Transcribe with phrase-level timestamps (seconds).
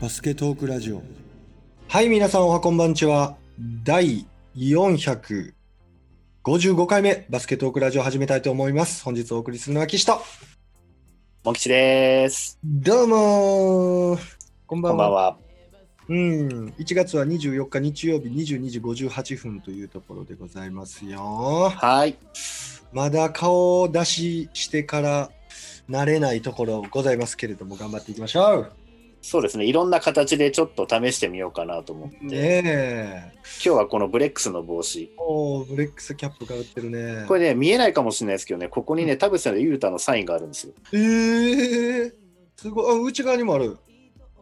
[0.00, 1.02] バスケトークラジオ
[1.88, 3.36] はい、皆さんおはこんばんちは。
[3.84, 4.24] 第
[4.56, 5.52] 455
[6.86, 9.04] 回目、バスケトークラジオを始めたいと思います。
[9.04, 10.22] 本日お送りするのは岸と。
[11.44, 12.58] モン吉です。
[12.64, 14.20] どうもー
[14.66, 15.04] こんばんは。
[15.04, 15.36] こんばんは。
[16.08, 21.70] うん、1月は24日日曜日22時58分というところでございますよ。
[21.76, 22.16] はい。
[22.94, 25.30] まだ顔を出ししてから
[25.90, 28.79] 慣れないところございますけれども、頑張っていきましょう。
[29.22, 29.66] そうですね。
[29.66, 33.32] いろんな形でちょっと試してみようかなと思って、ねえ。
[33.34, 35.12] 今日はこのブレックスの帽子。
[35.18, 37.26] おー、ブレックスキャップかぶってるね。
[37.28, 40.72] これね、見えないかもしれないですけどね、ここにね、田臥さんのユータのサインがあるんですよ。
[40.92, 42.12] えー、
[42.56, 42.96] すごい。
[42.96, 43.76] あ、内側にもある。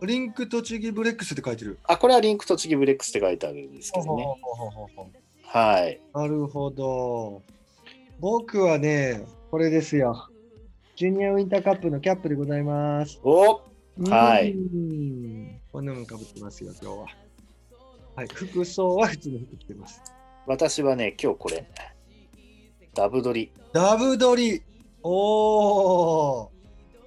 [0.03, 1.79] リンク栃木ブレックスって書いてる。
[1.85, 4.27] あ、これはリンク栃木ブレックスって書いてあるんですけどね。
[5.43, 6.01] はい。
[6.15, 7.43] なるほど。
[8.21, 10.29] 僕はね、これですよ。
[10.95, 13.19] ジュニアウィンターカップのキャップでございます。
[13.25, 13.61] お
[14.07, 17.07] はいうんこんなもんかぶってますよ、今日は。
[18.15, 20.03] はい、服装は普通の服着てます。
[20.47, 21.69] 私はね、今日これ、
[22.95, 23.53] ダブドリ。
[23.73, 24.63] ダブドリ。
[25.03, 26.49] おー。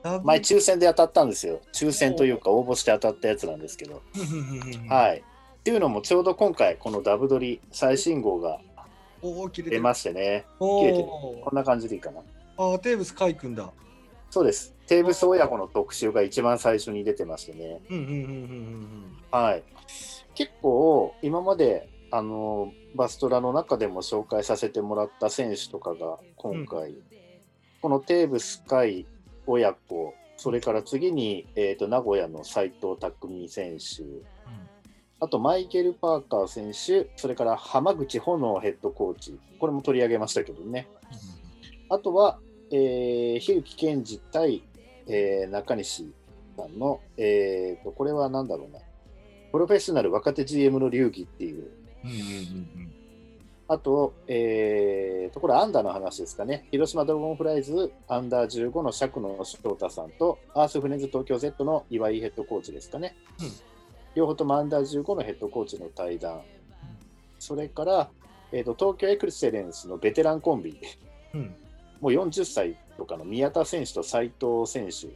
[0.03, 1.61] ダブ前、抽選で当たったんですよ。
[1.73, 4.01] 抽選というか、応募して当たったやつなんですけど。
[4.15, 4.87] い。
[4.87, 5.19] はい。
[5.19, 8.59] っていうのも、ちょうど今回、このダブドリ最新号が
[9.21, 9.81] 出る。
[9.81, 10.45] ましてね。
[10.59, 12.21] お切れてるーこんな感じでいいかな。
[12.57, 13.71] あー、テーブス海君だ。
[14.29, 14.73] そうです。
[14.91, 17.79] テーブス親子の特集が一番最初に出てましてね。
[17.89, 19.63] うんうんうんうんうんはい。
[20.35, 26.93] 結構、今まで、あの、バストラの中でも紹介させてもらった選手とかが、今回、
[27.81, 29.05] このテーブス海
[29.47, 34.03] 親子、それから次に、えー、と名古屋の斎藤匠選手、
[35.21, 40.89] あとマイケル・パーカー選手、それから浜口炎ヘッドコーチ、これも取り上げましたけどね。
[41.87, 42.39] あとは、
[42.71, 44.63] えー、樋木健二対、
[45.07, 46.13] えー中西
[46.57, 48.79] さんの、えー、とこれは何だろうな、
[49.51, 51.71] プロフェッショナル若手 GM の流儀っていう、
[52.03, 52.19] うんうんう
[52.87, 52.91] ん
[53.71, 63.51] あと、えー、とこれアンダーの話ですかね、広島ドラゴンフライズアンダー15の釈野翔太さんと、アースフレンズ東京 Z の岩井ヘッドコーチですかね、うん。
[64.13, 66.41] 両方ともアンダー15のヘッドコーチの対談、
[67.39, 68.09] それから、
[68.51, 70.77] えー、と東京エクセレンスのベテランコンビ、
[71.33, 71.55] うん。
[72.01, 75.07] もう40歳とかの宮田選手と斉藤選手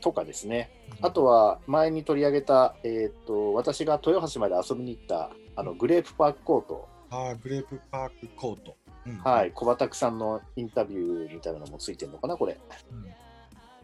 [0.00, 0.68] とかですね、
[1.00, 8.76] あとは前に取り上げた、えー、と私が豊橋まで遊びに行ったあのグレープパークコート、ああ、グレープパークコート。
[9.06, 9.18] うん。
[9.18, 12.58] はい、小畑さんのインタビューみたいなのもついてるのかな、これ。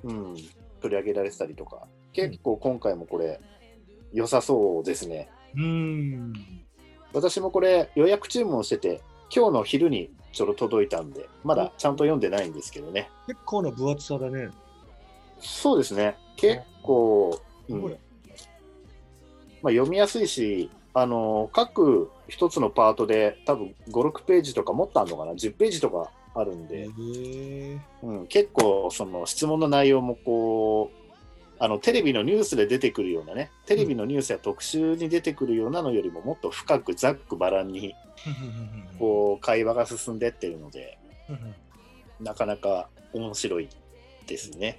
[0.02, 0.32] うん。
[0.32, 0.34] うん、
[0.80, 3.38] 取り上げられてたりとか、結構今回もこれ、
[4.12, 5.28] 良さそうですね。
[5.54, 6.32] うーん。
[7.12, 9.02] 私もこれ、予約注文してて、
[9.32, 13.10] 今日の昼にちょろ届いたんで、まだちゃんと読んでないんですけどね。
[13.26, 14.48] 結構な分厚さだね。
[15.40, 17.82] そうですね、結構、うん。
[17.82, 26.88] まあ、読みやすいし、あの各一つのパートで多分5、6ページとかもっとあるのかな、10ページとかあるんで。
[28.02, 30.97] うん、結構その質問の内容もこう
[31.60, 37.94] あのテレビのニュースで出てくるようなねテレビのニュースや特集に出てくるようなのよりももっと深くざっくばらんに
[38.98, 40.98] こう会話が進んでってるので
[42.20, 43.68] なかなか面白い
[44.26, 44.78] ですね。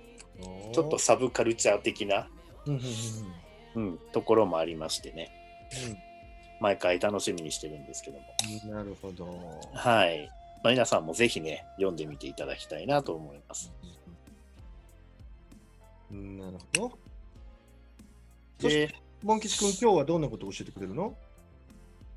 [0.73, 2.28] ちょっとサブカルチャー的な、
[3.75, 4.00] うん。
[4.13, 5.31] ところもありましてね。
[5.89, 5.97] うん
[6.62, 8.25] 毎回楽しみにしてるんですけども。
[8.66, 8.72] うん。
[8.72, 9.25] なるほど。
[9.73, 10.29] はい、
[10.62, 13.72] まあ、皆さんもぜひね読んでみていただきたいなと思います。
[13.81, 13.99] うん
[16.12, 16.97] なるほど。
[18.59, 21.16] そしてでモン吉君、今日はどんなことを教えてくれるの？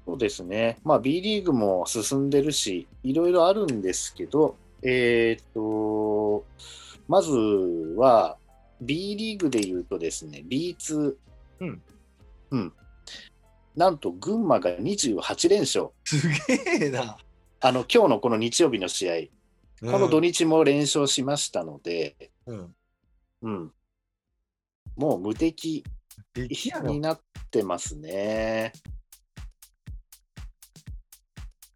[0.04, 6.44] そうですね、まあ、B リーグも進んでるし、いろいろあるんですけど、えーっと、
[7.06, 7.31] まず
[7.97, 8.36] は
[8.81, 11.14] B リーグで言うとですね、B2、
[11.60, 11.82] うん。
[12.50, 12.72] うん。
[13.76, 15.91] なんと群馬が28連勝。
[16.04, 17.16] すげえな。
[17.60, 19.14] あの、今日のこの日曜日の試合、
[19.88, 22.16] この土日も連勝しましたので、
[22.47, 22.75] うん。
[23.42, 23.72] うん。
[24.96, 25.84] もう無敵。
[26.84, 28.72] になってますね。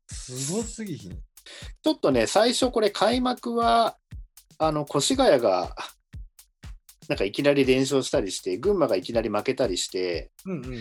[0.09, 1.13] すごすぎひん。
[1.13, 3.97] ちょっとね、最初これ開幕は、
[4.59, 5.77] あの、越谷が、
[7.09, 10.75] なんかいきなり連勝したりして、群馬がいきなり負けたりして、うんうん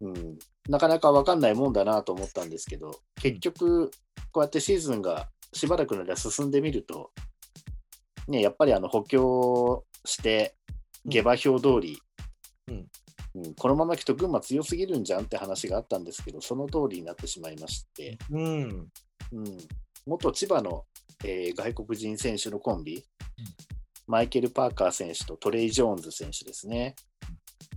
[0.00, 0.08] うん。
[0.08, 0.38] うん、
[0.68, 3.90] なかなか分かんないもんだなと思ったんですけど、結局、
[4.30, 7.10] こうやってシーズンがしばらくの間進んでみると、
[8.28, 10.54] ね、やっぱりあの補強して、
[11.08, 12.00] 下馬評通り、
[12.68, 12.86] うん。
[13.34, 13.54] うん。
[13.54, 18.88] このままいくと群馬強すぎるんじゃんって話があったんですけど、その通りになってしまいまして、うん。
[19.32, 19.58] うん、
[20.06, 20.84] 元千葉の、
[21.24, 23.04] えー外国人選手のコンビ、
[24.06, 26.94] マイケル・パーカー選手とトレイ・ジョーンズ選手ですね。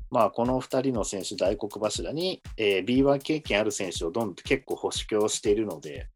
[0.09, 6.07] まあ、この2人の選手、大黒柱に、えー B1 経験ある選手をどんどん結構保守強しているので、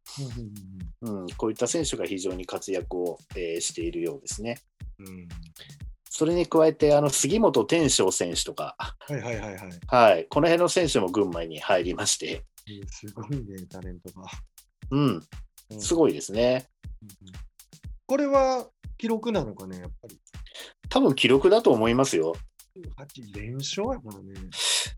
[1.01, 4.57] うん、こういった選手が非常に活躍を、えーしているようですね。
[4.99, 5.27] うん
[6.17, 9.69] それに加えて、あの杉本天翔選手とか、はいはいはいはい。
[9.85, 14.25] はい、この辺の選手も群馬に入りまして、うんすごいね、タレントが。
[14.91, 15.21] うん、
[15.71, 16.67] うんすごいですね。
[17.01, 17.09] うん
[18.07, 18.65] これは
[18.97, 20.17] 記録なのかね、やっぱり。
[20.87, 22.35] 多分記録だと思いますよ。
[22.75, 24.33] 8連勝やからね。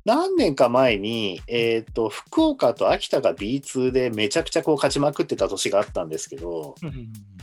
[0.03, 6.75] 何年か前に、えー、と福岡と秋田が B2 でめちゃくちゃこう勝ちまくってた年があったんですけど、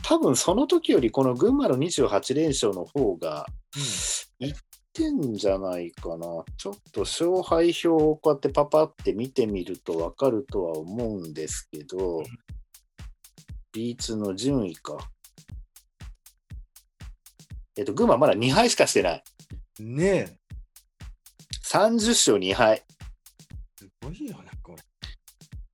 [0.03, 3.45] 多分その時よりこの群馬の28連勝の方が
[4.39, 4.53] いっ
[4.91, 6.27] てんじゃないかな。
[6.57, 12.23] ちょっと勝敗表をこうやってパパって見てみると分かるとは思うんですけど、
[13.73, 14.97] B2 の順位か。
[17.77, 19.23] えっ、と、群馬まだ2敗しかしてない。
[19.79, 20.37] ねえ。
[21.65, 22.83] 30勝2敗。
[23.77, 24.77] すごいよね、これ。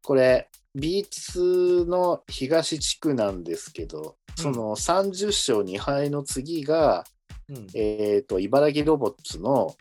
[0.01, 7.03] これ B2 の東地区なんですけど、うんその30勝2敗の次が、
[7.49, 9.75] うんえー、と茨城ロボッツの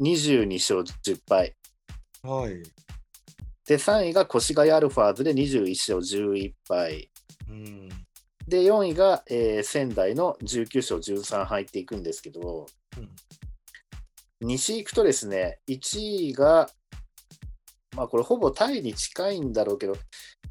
[0.00, 1.56] 22勝10敗。
[2.22, 2.62] はい。
[3.66, 7.10] で、3位が越谷アルファーズで21勝11敗。
[7.48, 7.88] うん。
[8.46, 12.66] で、4位が、えー仙台の19勝13敗っていくんですけど、
[14.40, 16.70] 西行くとですね、1位が、
[17.96, 20.00] まあこれほぼタイに近いんだろうけど、フ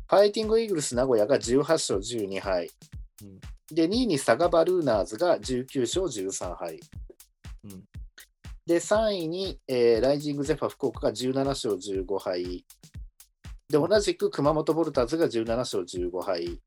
[0.07, 2.69] ァイティングイーグルス名古屋が18勝12敗。
[3.23, 3.39] うん
[3.71, 6.79] で、2位に佐賀バルーナーズが19勝13敗。
[7.65, 7.83] うん
[8.65, 12.63] で、3位に、えーライジングゼファ福岡が17勝15敗。
[13.67, 16.59] で、同じく熊本ボルターズが17勝15敗。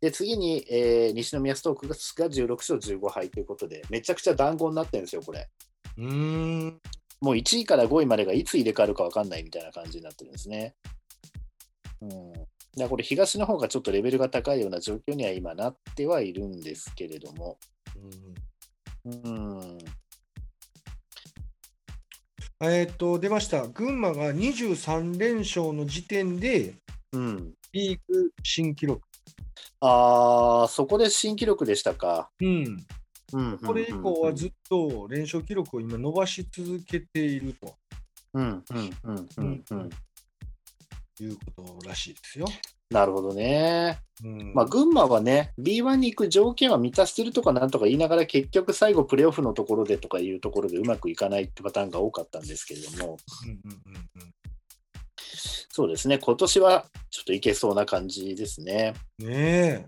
[0.00, 5.48] で、次に、えー西宮ストークが16勝15敗ということで、めちゃくちゃ団子になってるんですよ、これ。
[5.98, 6.80] うーん。
[7.20, 10.74] もう1位から5位までがいつ入れ替わるか分かんないみたいな感じになってるんですね。
[12.00, 12.32] うん、
[12.76, 17.58] だこれ、東の方がちょっとレベルが高いような状況には今なってはいるんですけれども。
[19.04, 19.78] うん、
[22.60, 23.66] えーっと、出ました。
[23.68, 26.74] 群馬が23連勝の時点で、
[27.12, 29.06] うん、リーグ新記録。
[29.80, 32.30] あー、そこで新記録でしたか。
[32.40, 32.86] うん。
[33.32, 37.74] うん、これ以降はずっと連勝記録を今伸ばし続けていると
[38.34, 39.90] うん、うん、うん、うん、うん。
[41.18, 42.46] いうことらしいですよ。
[42.90, 43.98] なるほどね。
[44.22, 53.16] うんまあ、群馬はね、B1 に行く条件は満たしてるとかなんとか言いながら、結局最後、プレーオフのところでとかいうところでうまくいかないってパターンが多かったんですけれども、
[55.70, 58.94] そうですね、今年はちょっといけそうな感じですね。
[59.18, 59.86] うん、ね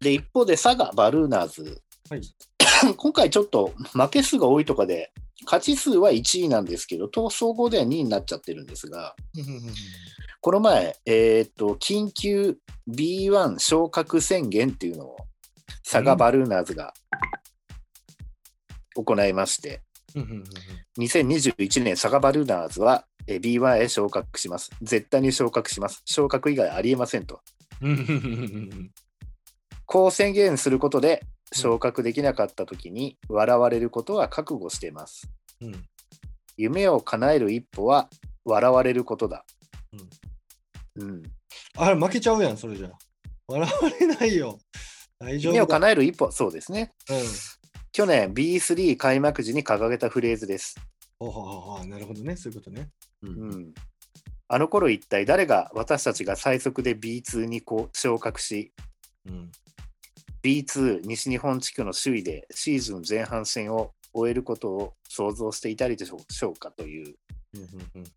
[0.00, 1.80] で、一方で佐賀バルーナーズ。
[2.08, 2.20] はい
[2.96, 5.12] 今回ちょっと負け数が多いとかで、
[5.44, 9.42] 勝ち数は1位なんですけど、と総合では2位になっちゃってるんですが、え。
[10.40, 12.58] この前、えっ、と、緊急
[12.88, 15.16] B1 昇格宣言っていうのを
[15.82, 16.92] 佐賀バルーナーズが
[18.94, 19.82] 行いまして、
[20.98, 24.70] 2021年佐賀バルーナーズはえー B1 へ昇格します。
[24.82, 26.02] 絶対に昇格します。
[26.04, 27.40] 昇格以外ありえませんと。
[29.86, 35.30] こう宣言することで昇格できなかった時に笑われることは覚悟しています。
[36.56, 38.08] 夢を叶える一歩は
[38.44, 39.44] 笑われることだ。
[40.96, 41.22] うん、
[41.76, 42.90] あれ、負けちゃうやん、それじゃ。
[43.48, 44.58] 笑われないよ。
[45.18, 45.66] 大丈夢を。
[45.66, 46.92] 叶える一歩、そうですね。
[47.10, 47.16] うん。
[47.92, 50.76] 去年 B3 開幕時に掲げたフレーズです。
[51.18, 52.90] ほうほうなるほどね、そういうことね。
[53.22, 53.26] う。
[53.26, 53.74] うんん、
[54.48, 58.72] あの頃一体誰が私たちが最速で B2 にこう昇格し、
[59.26, 59.50] うん。
[60.42, 67.16] B2 西日本地区の首位でシーズン前半戦を終えることを想像していたりでしょうかという、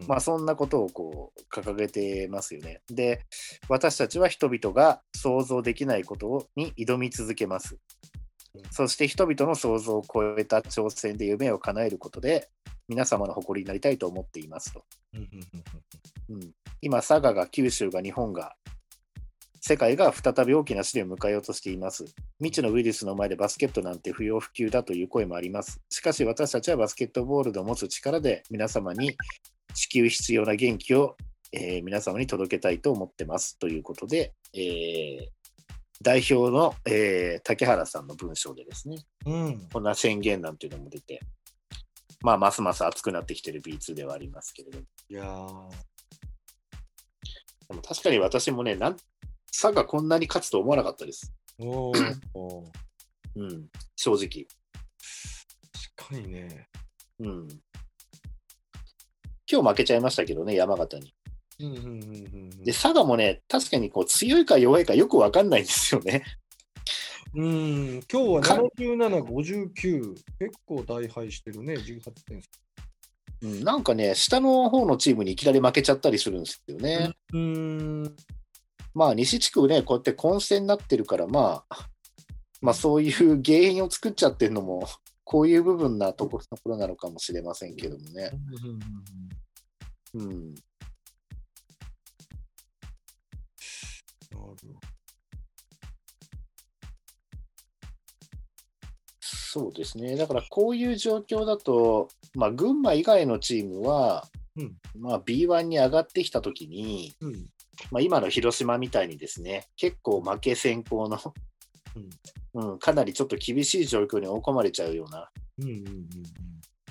[0.07, 2.81] まあそんなことをこう掲げてますよね。
[2.88, 3.25] で、
[3.67, 7.77] 私たちは人々が想像できないことに挑み続けます
[8.55, 8.61] うん。
[8.71, 12.49] そして人々の想像を超えた挑戦で夢を叶えることで
[12.88, 14.83] 皆様の誇りになりたいと思っていますと。
[16.29, 18.55] うん、今、佐賀が九州が日本が
[19.61, 22.05] 世界が再び大きな試練を迎えようとしています。
[22.39, 25.81] 未知のウイルスの前でバスケットなんて不要不急だという声もあります。
[25.89, 29.17] しかし私たちはバスケットボールの持つ力で皆様に
[29.73, 31.17] 地球必要な元気を、
[31.51, 35.27] えー皆様に届けたいと思ってますということで、えー
[36.01, 39.67] 代表の、えー竹原さんの文章でですね、うん。
[39.73, 41.19] こんな宣言なんていうのも出て、
[42.21, 44.85] まあ、ますます熱くなってきてる B2 ではありますけれども。
[45.09, 45.69] いやー
[47.69, 48.97] でも確かに私もね、なん
[49.51, 51.33] 佐賀こんなに勝つと思わなかったです。
[51.59, 51.91] お
[53.35, 54.47] うん、正直。
[55.95, 56.67] 確かにね。
[57.19, 57.47] うん。
[59.51, 61.13] 今日負けちゃいましたけどね、山形に。
[61.59, 66.23] うんうんうんうんうんで、佐賀もね、確かにこう強いか弱いかよくわかんないんですよね。
[67.35, 72.49] うん、今日はか77、59、結構大敗してるね、18点差。
[73.41, 77.11] うん、なんかね、下の方のチームにいきなり負けちゃったりするんですよね。
[77.33, 78.15] うん、
[78.93, 81.89] まあ、西地区ね、こうやって混戦になってるから、まあ、
[82.62, 84.88] まあ、そういう原因を作っちゃってるのも、
[85.24, 88.31] こういう部分なところなのかもしれませんけどもね。
[90.15, 90.55] うん。
[99.22, 100.15] そうですね。
[100.15, 107.48] だから、こういう状況だと、まあ、群馬以外のチームは、うんまあ、B1 に上がってきたときに、うん
[107.91, 111.19] まあ、今の広島みたいにですね、結構負け先行の、
[112.53, 116.09] うん、かなりちょっと厳しい状況に追い込まれちゃうような、うんうんうん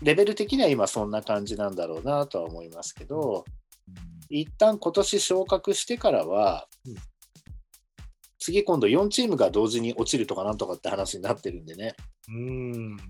[0.03, 3.45] レベル的には今そんな感じなんだろうなとは思いますけど、
[4.31, 6.95] 一旦今年昇格してからは、うん。
[8.41, 11.95] 次今度4チームが同時に落ちるとかなんとかって話になってるんでね、
[12.29, 12.97] うん。
[12.97, 13.03] だ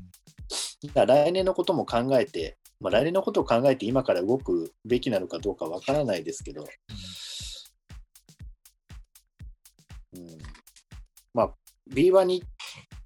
[0.94, 6.64] から来年のことも考えて、まあ、来年のことを考えて今から動くべきなのかどうかわからないですけど、
[11.34, 11.54] まあ
[11.92, 12.44] B1 に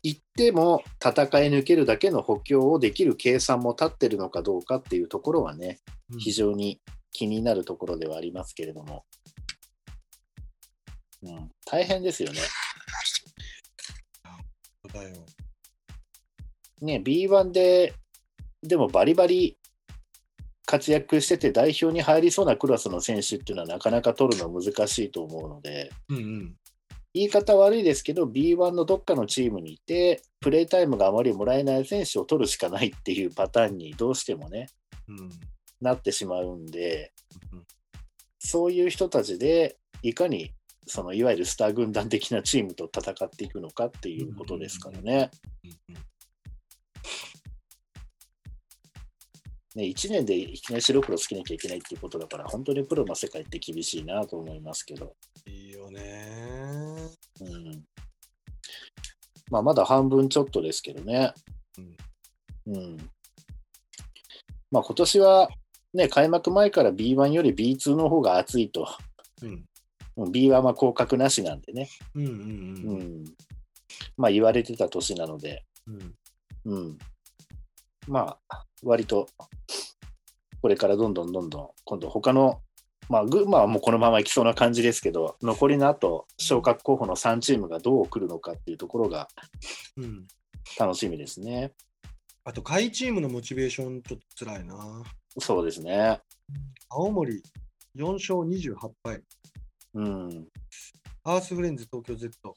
[0.02, 5.78] 行っても戦い抜けるだけの補強をできる計算も立ってるのかどうかっていうところはね、
[6.12, 6.18] うん。
[6.18, 6.80] 非常に
[7.12, 9.04] 気になるところではありますけれども、
[11.22, 12.40] うん、大変ですよね。
[16.80, 17.94] ね、B1 で、
[18.62, 19.56] でもバリバリ
[20.66, 26.56] 活躍してて代表に入りそうなクラスの選手っていうのはなかなか取るの難しいと思うので、うんうん
[27.14, 34.68] 言い方悪いですけど、B1 のどっかのチームにいて、プレータイムがあまりもらえない選手を取るしかないっていうパターンにどうしてもね、
[35.08, 35.30] うん。
[35.82, 37.12] なってしまうんで
[37.52, 37.64] うん、
[38.38, 40.52] そういう人たちでいかに
[40.86, 45.30] そのいわゆるスター軍団的なチームと戦っていくのかっていうことですからね。
[45.64, 45.96] うん
[49.74, 55.14] ね、1年でいきなり白黒つけなきゃいけないっていうことだから、本当にプロの世界って厳しいなと思いますけど、
[55.46, 56.96] いいよね。
[57.40, 57.84] うん。
[59.50, 61.32] まあ、まだ半分ちょっとですけどね。
[62.66, 62.96] うん。
[64.70, 65.48] まあ、今年は、
[65.94, 68.88] ね、開幕前から B1 より B2 の方が熱いと、
[69.42, 69.48] うん。
[69.48, 69.64] うん
[70.30, 72.38] B1 は降格なしなんでね、うんうんうう
[72.98, 73.22] ん。
[73.22, 73.24] ん。
[74.18, 76.14] まあ、言われてた年なので、うん。
[76.64, 76.98] うん、
[78.06, 79.28] まあ、割と、
[80.60, 82.60] これからどんどんどんどん、今度他の、
[83.08, 89.28] まあ、群馬はもうこのままいきそうな感じですけど、残りのあと、昇格候補の3チームがどう来るのかっていうところが
[89.96, 90.26] うん
[90.78, 91.72] 楽しみですね。
[92.44, 95.02] あと、下位チームのモチベーションちょっと辛いな。
[95.38, 96.20] そうですね。
[96.88, 97.42] 青森
[97.96, 98.74] 4勝28
[99.04, 99.22] 敗。
[99.94, 100.48] うん。
[101.24, 102.54] アースフレンズ東京 Z。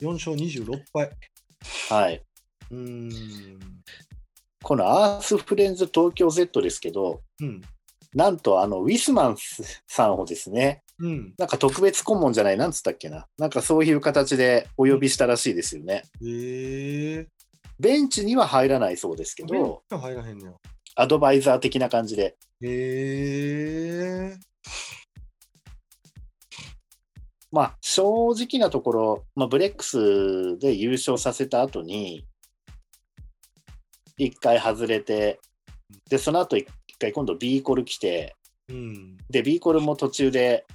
[0.00, 1.10] 4勝26敗。
[1.90, 2.24] はい。
[2.70, 3.10] うーん。
[4.66, 7.60] このアースフレンズ東京 Z ですけど、うん。
[8.12, 11.34] なんとあの、ウィスマンスさんをですね、うん。
[11.38, 13.28] なんか特別顧問じゃない、なんつったっけな。
[13.38, 16.02] なんかそういう形でお呼びしたらしいですよね。
[16.20, 17.28] ええ
[17.78, 19.46] ベンチには入らないそうですけー。
[19.46, 20.52] ど、入らへんねや。
[20.96, 22.36] アドバイザー的な感じで。
[22.60, 24.36] へえ
[27.52, 32.26] まあ、正直なところ、まあ、ブレックスで優勝させた後に、
[34.16, 35.40] 一回外れて、
[36.08, 36.66] で、その後一
[36.98, 38.34] 回今度 B コル来て、
[38.68, 39.16] うん。
[39.30, 40.66] で、B コルも途中で、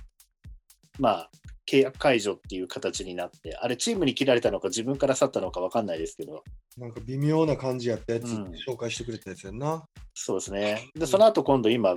[1.00, 1.30] まあ、
[1.70, 6.44] 契約解除っていう形になって、あれ、チームに切られたのか、自分から去ったのか分かんないですけど、
[6.78, 9.86] なんか微妙な感じやったやつ、うん紹介してくれたやつやんな。
[10.14, 10.90] そうですね。
[10.96, 11.96] で、その後今度今、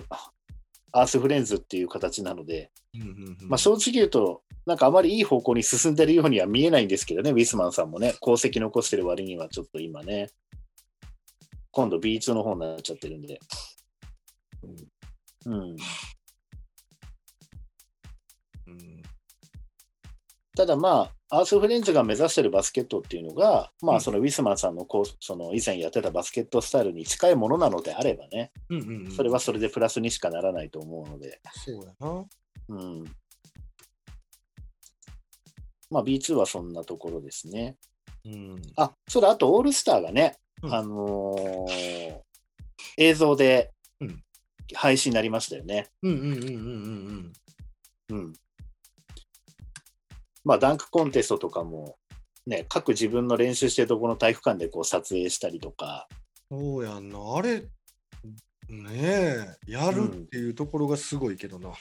[0.92, 3.10] アースフレンズっていう形なので、うんうんう
[3.44, 10.28] んまあ、正直言うと、なんかあまりいい方向に進んでるようには見えないんですけどね、ウィスマンさんもね、功績残してる割にはちょっと今ね、
[11.74, 13.40] 今度 B2 の方になっちゃってるんで。
[15.46, 15.76] うん、うん
[20.56, 32.24] ただまあ、アースフレンズが目指してるバスケットっていうのが、まうんあ、そのウィスマンさんのこうその以前やってたバスケットスタイルに近いものなのであればね、うんうんうんそれはそれでプラスにしかならないと思うので、そうやな。
[32.68, 33.04] うん。
[35.90, 37.76] まあ、B2 はそんなところですね。
[38.24, 38.62] うん。
[38.76, 42.21] あ、そうだ、あとオールスターがね、うんあのー
[42.97, 44.23] 映像でうん
[44.75, 45.88] 配信になりましたよね。
[46.02, 47.33] うんうんうんうん
[48.09, 48.33] うんうん。
[50.44, 51.97] まあ、ダンクコンテストとかも、
[52.47, 56.06] ね、各自分の練習してるところの体育館でこう撮影したりとか、
[56.50, 56.61] うん。
[56.61, 57.18] そうやんな。
[57.37, 57.66] あれ、ね
[58.92, 61.73] え、やるっていうところがすごいけどな。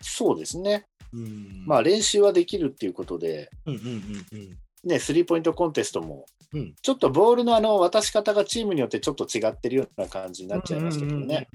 [0.00, 0.86] そうですね。
[1.12, 1.64] うん。
[1.66, 4.58] まあ練習はできるっていうことで、うんうんうんうん。
[4.84, 11.48] ね、スリーポイントコンテストも、うんちょっとボールのあの渡し方がチームによってちょっと違ってるような感じになっちゃいましたけどね。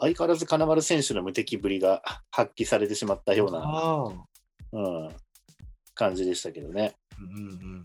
[0.00, 4.28] 相変わらず金丸選手の無敵ぶりが発揮されてしまったような。
[4.70, 5.08] うん、
[5.94, 6.94] 感じでしたけどね。
[7.18, 7.84] うんうんうん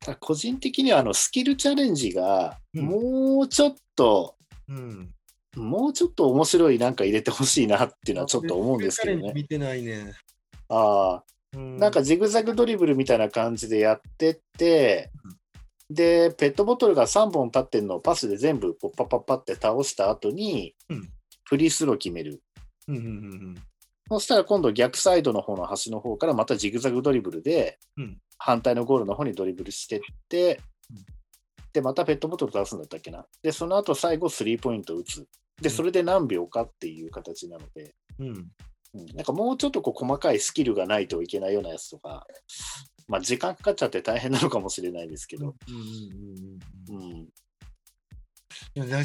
[0.00, 4.36] ただ個人的にはあのスキルチャレンジがうんもうちょっと、
[4.68, 5.12] うん。
[5.56, 5.64] うん。
[5.64, 9.32] もうちょっと面白いなんか入れてほしいなっていうのはちょっと思うんですけどね。
[9.34, 10.12] 見てないね。
[10.68, 15.10] ああ、うんなんかジグザグドリブルみたいな感じでやってって、
[15.90, 21.08] で、ペットボトルが3本立ってるのをパスで全部こうパッパッパって倒した後にうん、
[21.44, 22.42] フリースロー決める。
[22.88, 23.54] うんうんうん
[24.10, 30.00] そしたら今度逆サイドの方の端の方からまたジグザグドリブルでうん反対のゴールの方にドリブルしてっ
[30.30, 31.04] てうん、
[31.72, 33.26] で、またペットボトル出すんだったっけな。
[33.42, 35.26] で、その後最後スリーポイント打つ。
[35.60, 38.46] で、それで何秒かっていう形なので、うん。
[38.94, 39.00] うん。
[39.00, 42.26] うんなんかもうちょっとこう細かいスキルがないといけないようなやつとか、
[43.06, 45.54] まあ時間かかっちゃって大変なのかもしれないですけど、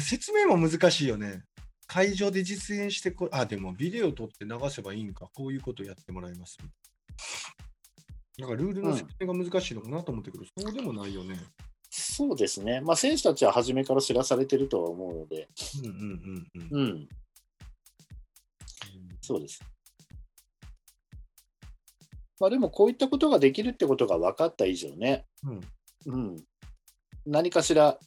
[0.00, 1.44] 説明も難しいよね。
[1.86, 5.28] 会場で実演してこ、あ、でもビデオ撮って流せばいいんか。
[5.34, 6.56] こういうことやってもらいます。
[8.38, 10.46] だからルールの説明が難しいのかなと思ってくる。
[10.58, 11.38] そうでもないよね。
[11.90, 12.80] そうですね。
[12.80, 15.48] まあ選手たちは初めから知らされてるとは思うので、
[15.78, 16.82] うんうんうんうん。
[16.82, 17.08] うん、
[19.20, 19.60] そうです。
[22.44, 25.24] まあでもこういったことができるってことが分かった以上ね、
[26.04, 26.14] うん。
[26.14, 26.36] うん、
[27.24, 27.98] 何かしら、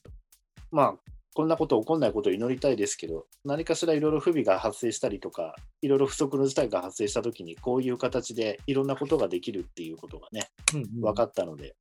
[0.69, 0.95] まあ、
[1.33, 11.01] こんなこと起こんないことを祈りたいですけど、何かしらいろいろ不備が発生したりとか、いろいろ不足の事態が発生したときに、こういう形でいろんなことができるっていうことがね、うんうん。
[11.01, 11.75] 分かったので、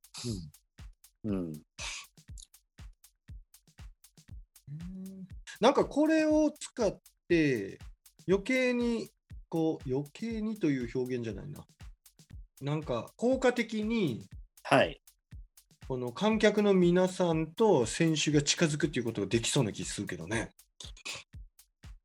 [1.25, 1.33] うん。
[1.33, 1.53] うん、
[5.59, 7.77] なんかこれを使って
[8.27, 9.11] 余計に
[9.47, 11.63] こう余計にという表現じゃないな。
[12.61, 14.27] なんか効果的に
[14.63, 14.99] はい。
[15.87, 20.51] この観客の皆さんと選手が近づくっていうことができそうな気するけどね。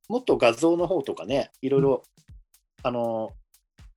[0.09, 2.03] もっと画像の方とかね、いろいろ、
[2.85, 3.33] あの、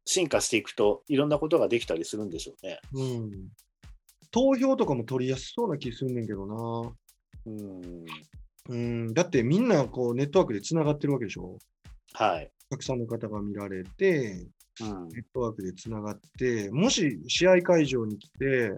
[0.06, 2.80] 進化していくと、いろんなことができたりするんでしょうね。
[2.94, 3.32] うん。
[4.32, 6.94] 投票とかも取りやすそうな気すんねんけどな。
[7.46, 8.06] うん。
[8.70, 9.14] うん。
[9.14, 11.60] だってみんなこうネットワークでつながってるわけでしょ。
[12.14, 12.52] はい。
[12.70, 14.55] たくさんの方が見られて、うん。
[14.80, 18.72] ネットワークでつながって、もし試合会場に来て、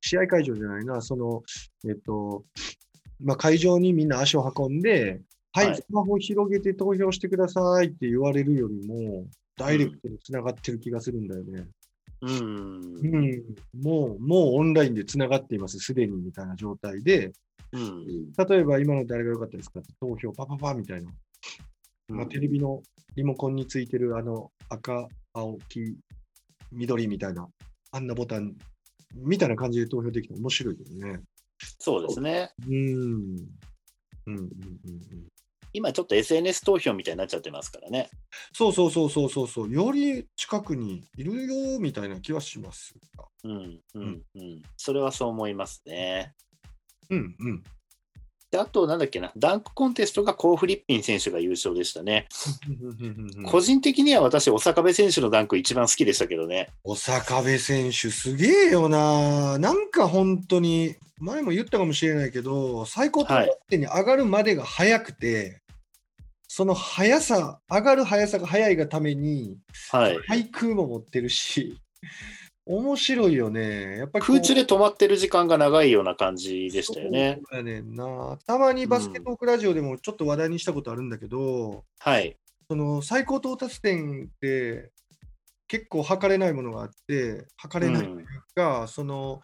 [0.00, 1.42] 試合会場じゃないな、その、
[1.86, 2.44] えっと、
[3.22, 5.20] まあ、会場にみんな足を運んで、
[5.52, 9.26] はい、はいスマホを広げて投票してくださいって言われるよりも、
[9.56, 11.66] ダイレクトにつながってる気がするんだよね。
[12.22, 13.06] うんう。
[13.06, 17.32] ん、もう、もうオンラインでつながっています、すでにみたいな状態で、
[17.72, 18.32] うん。
[18.32, 21.10] 例えば今の誰が良かったですかって投票パパパみたいな、
[22.08, 22.82] まあ、テレビの
[23.16, 25.96] リモコンについてるあの赤、青、黄、
[26.72, 27.48] 緑みたいな、
[27.92, 28.54] あんなボタン
[29.14, 31.20] みたいな感じで投票できたら面白いけどね。
[31.78, 32.52] そうですね。
[32.68, 32.74] うん。
[32.74, 34.50] うんうんうんうん
[35.76, 38.08] 今ちょっと SNS 投票みたいになっちゃってますからね。
[38.52, 39.70] そうそうそうそうそうそう。
[39.70, 43.24] より近くにいるよみたいな気はしますが。
[43.42, 43.80] うん。
[43.94, 44.22] うん。
[44.36, 44.62] うん。
[44.76, 46.32] それはそう思いますね。
[47.10, 47.64] うんうん。
[48.54, 52.28] であと、なんだっけな、ダンクコンテストがコー・フリッピン選手が優勝でしたね。
[53.46, 56.68] 個人的には私、小坂部選手のダンク一番好きでしたけどね。
[56.84, 59.58] 小坂部選手、すげえよな。
[59.58, 65.60] なんか本当に、前も言ったかもしれないけど、最高得点に上がるまでが速くて、
[66.46, 69.58] その速さ、上がる速さが速いがために、
[69.90, 70.18] はい。
[70.28, 71.76] 対空も持ってるし、
[72.66, 73.98] 面白いよね。
[73.98, 77.40] やっぱ空中で止まってる時間が長いような感じでしたよね。
[77.50, 78.38] そうやねんな。
[78.46, 82.36] たまにバスケトークラジオでもちょっと話題にしたことあるんだけど、はい。
[82.68, 84.90] その最高到達点って
[85.68, 89.42] 結構測れないものがあって、測れないというか、その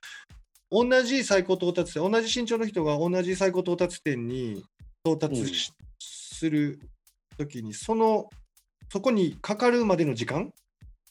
[0.71, 4.65] 同じ最高到達点、同じ身長の人が同じ最高到達点に
[5.05, 6.81] 到達しする
[7.37, 8.31] ときに、その
[8.91, 10.53] そこにかかるまでの時間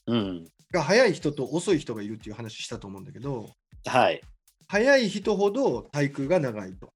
[0.07, 0.47] うん。
[0.71, 3.49] が早い人と遅い人がいるっていう話したと思うんだけど、
[3.85, 4.21] はい。
[4.67, 6.93] 早い人ほど対空が長いと。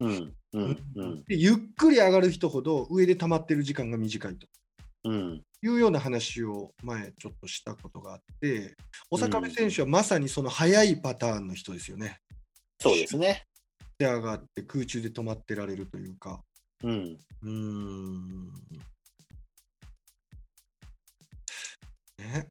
[0.00, 0.34] うん。
[0.52, 0.78] うん。
[0.96, 1.24] うん。
[1.24, 4.46] でゆっくり上がる人ほど上で溜まってる時間が短いと
[5.04, 5.42] うん。
[5.62, 8.76] いうような話を前ちょっとしたことがあって、
[9.08, 12.18] 小坂部選手はまさにその速いパターンの人ですよね。
[12.78, 13.46] そうですね。
[13.98, 16.42] で上がって空中で止まってられるというか。
[16.82, 17.18] うん。
[17.42, 18.52] うーん。
[22.18, 22.48] ね。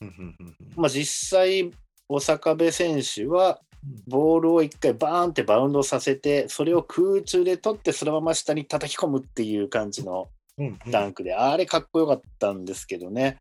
[0.00, 1.70] うんうんうんうんまあ実際、
[2.08, 3.60] 小坂部選手は
[4.06, 10.28] ボールを一回バーンってバウンドさせて、それを空中で取って、そのまま下に叩き込むっていう感じの
[10.58, 13.38] うんダンクで、あれかっこよかったんですけどね。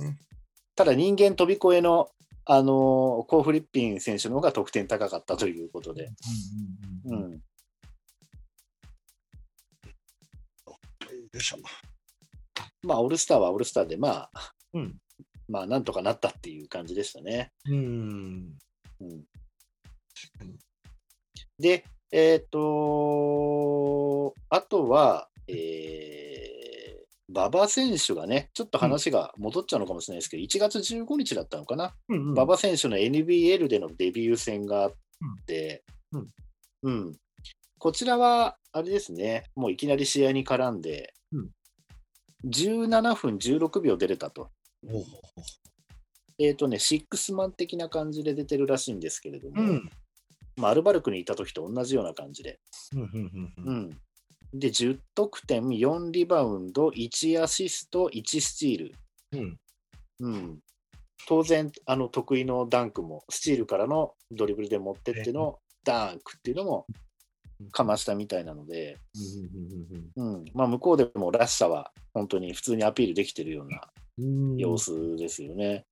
[0.00, 0.18] うん
[0.76, 2.08] ただ人間飛び越えの、
[2.46, 2.66] あのー
[3.26, 6.10] コー・フリッピン選手の方が得点高かったということで。
[7.06, 7.32] うんうんうんうん。
[7.32, 7.38] よ
[11.34, 11.58] いしょ。
[12.82, 14.96] まあ、オールスターはオールスターで、まあ、うん
[15.50, 17.52] まあ、なんとかなったっていう感じでしたね。
[17.68, 18.54] うん。
[19.00, 19.24] うん。
[21.58, 32.30] で、えっ、とあとは、えー、馬場選手がね、ちょっと話が戻っちゃうのかもしれないですけど、1月15日だったのかな、うんうん。
[32.32, 34.92] 馬場選手の NBL でのデビュー戦があっ
[35.46, 35.82] て、
[36.12, 36.28] うん。
[36.82, 37.16] うん。
[37.78, 41.50] こちらは、あれですね、もういきなり試合に絡んで、うん。
[42.46, 44.50] 17分16秒出れたと。
[46.38, 49.90] えっ、とね、シックスマン的な感じで出てるらしいんですけれども、うん。
[50.56, 52.60] まあ、アルバルクにいた時と同じような感じで。
[52.94, 54.00] うん
[54.52, 58.94] で、10得点、4リバウンド、1アシスト、1スチール。
[59.32, 59.60] うん。
[60.20, 60.58] うん、
[61.28, 66.86] 当然あの、得意のダンクも、スチールからのドリブルで持ってってのダンクっていうのも
[67.70, 68.98] かましたみたいなので、
[70.16, 73.88] うんまあ、向こうでもらしさは本当に普通にアピールできてるような
[74.56, 75.84] 様子ですよね。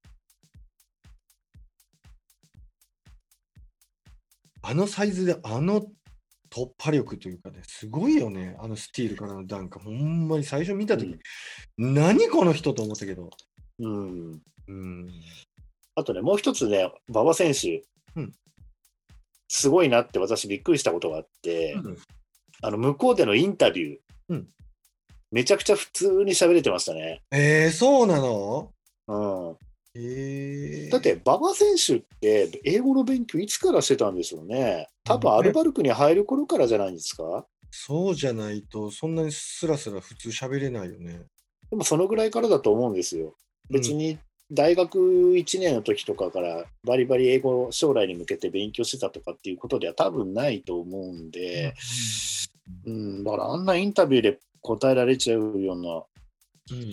[4.62, 5.86] あのサイズであの
[6.50, 9.78] 突破力というかね、すごいよね、あのスティールからのダンク。
[9.78, 11.14] ほんまに最初見たとき、
[11.76, 13.30] 何この人と思ったけど。
[13.80, 15.08] うん、うん。
[15.94, 17.82] あとね、もう一つね、馬場選手、
[18.16, 18.32] うん。
[19.48, 21.76] すごいなって私びっくりしたことがあって、
[22.62, 23.98] あの向こうでのインタビュー、
[24.30, 24.48] うん
[25.30, 27.22] めちゃくちゃ普通に喋れてましたね。
[27.30, 28.72] えー、そうなの？
[29.08, 29.56] うん、
[29.94, 34.86] えー、だって、馬場選手って英語の勉強いつからしてたんでしょうね？
[35.04, 37.46] 多分アルバルクに入る頃からじゃないんですか？
[37.70, 41.22] そうじゃないと、そんなにスラスラ普通喋れないよね。
[41.70, 43.34] でもそのぐらいからだと思うんですよ。
[43.70, 44.18] 別に
[44.50, 44.98] 大学
[45.34, 51.74] 1年の時とかからバリバリ英語を将来に向けて勉強してたとかっていうことでは多分ないと思うんで、
[52.86, 55.90] うん、だからあんなインタビューで答えられちゃうような、
[56.76, 56.84] うん。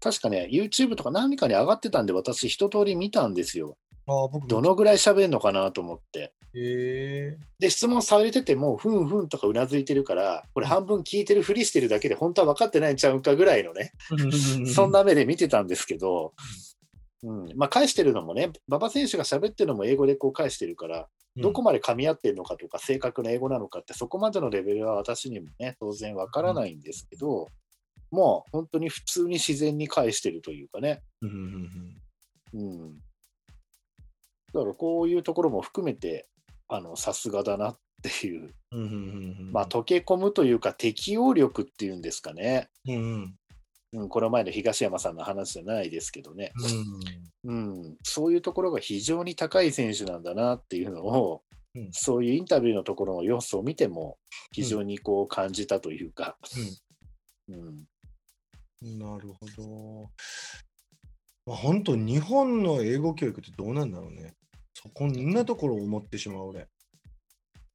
[0.00, 3.78] 確かね、YouTube とか何かに上がってたんで私一通り見たんですよ。
[4.06, 6.32] ああ、僕どのぐらい喋るのかなと思って。
[6.54, 16.34] えで、質問されてても、ふんふんとかうなずいてるから、これ半分聞いてるふりしてるだけで本当は分かってないんちゃうかぐらいのね、ー、そんな目で見てたんですけど、
[17.22, 27.48] うん、まあ返してるのもね、馬場選手が喋ってるのも英語でこう返してるから、どこまで噛み合ってるのかとか、正確な英語なのかって、そこまでのレベルは私にもね、当然わからないんですけど、
[28.10, 31.68] もう本当に普通に自然に返してるというかね、うん
[32.54, 32.96] うん。
[34.52, 36.28] だからこういうところも含めて、
[36.68, 38.54] あの、さすがだなっていう、
[39.52, 42.68] まあ、溶け込むというか、適応力っていうんですかね。
[42.86, 43.34] うん
[43.92, 46.52] うんうん、この前の東山さんの話じゃないですけどね、
[47.44, 51.42] うん、そういうところが非常に高い選手なんだなっていうのを、
[51.74, 51.88] うん。
[51.92, 54.18] そういうインタビューのところの要素を見ても、
[54.52, 56.36] 非常にこう感じたというか、
[57.48, 57.86] うん。
[58.82, 58.98] うん。
[58.98, 60.10] なるほど。
[61.46, 64.34] まあ、本当、日本の英語教育ってどうなんだろうね。
[64.74, 66.68] そこんなところを思ってしまう俺。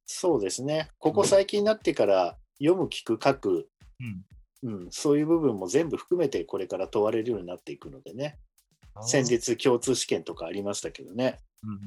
[0.06, 3.68] そうですね、ここ最近になってから、読む、聞く、書く、
[4.62, 8.38] うん、そういう部分も全部含めて、これから問われるようになっていくのでね、
[9.02, 11.78] 先日、共通試験とかありましたけどね、うんうん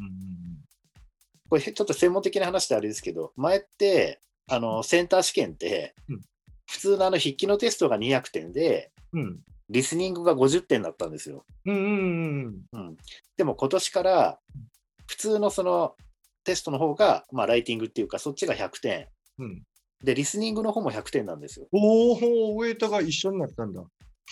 [1.50, 6.22] これちょっと専門的な話であれですけど、前って、あのセンター試験ってうん、
[6.70, 9.40] 普通のあの筆記のテストが200点で、うんうん。
[9.70, 11.46] リスニングが50点だったんですよ。
[11.66, 12.98] うんうんうんうん、
[13.38, 14.40] でも今年から、
[15.08, 15.96] 普通のその
[16.44, 19.08] テストの方が、まあ、ライティングっていうか、そっちが100点。
[19.40, 19.64] うん
[20.04, 21.68] で、リスニングの方も100点なんですよ。
[21.72, 23.84] おお、ウェイトが一緒になったんだ。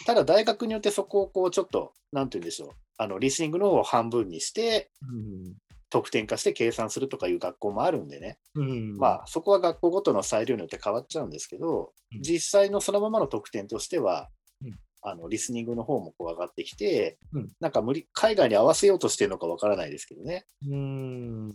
[0.05, 5.53] ただ、大学によってそこをこうちょっと、なんて言うんでしょう、あのリスニングの方を半分にして、うん。
[5.91, 8.97] 得点化して計算するとかいう学校もあるんでね、うん。
[8.97, 12.21] まあ、そこは学校ごとの裁量によって変わっちゃうんですけど、うん。
[12.21, 14.29] 実際のそのままの得点としては、
[14.63, 14.79] うん。
[15.01, 17.49] あのリスニングの方もこう上がってきて、うん。
[17.59, 20.45] なんか無理海外に合わせようとしてるのかわからないですけどね。
[20.67, 21.49] うん。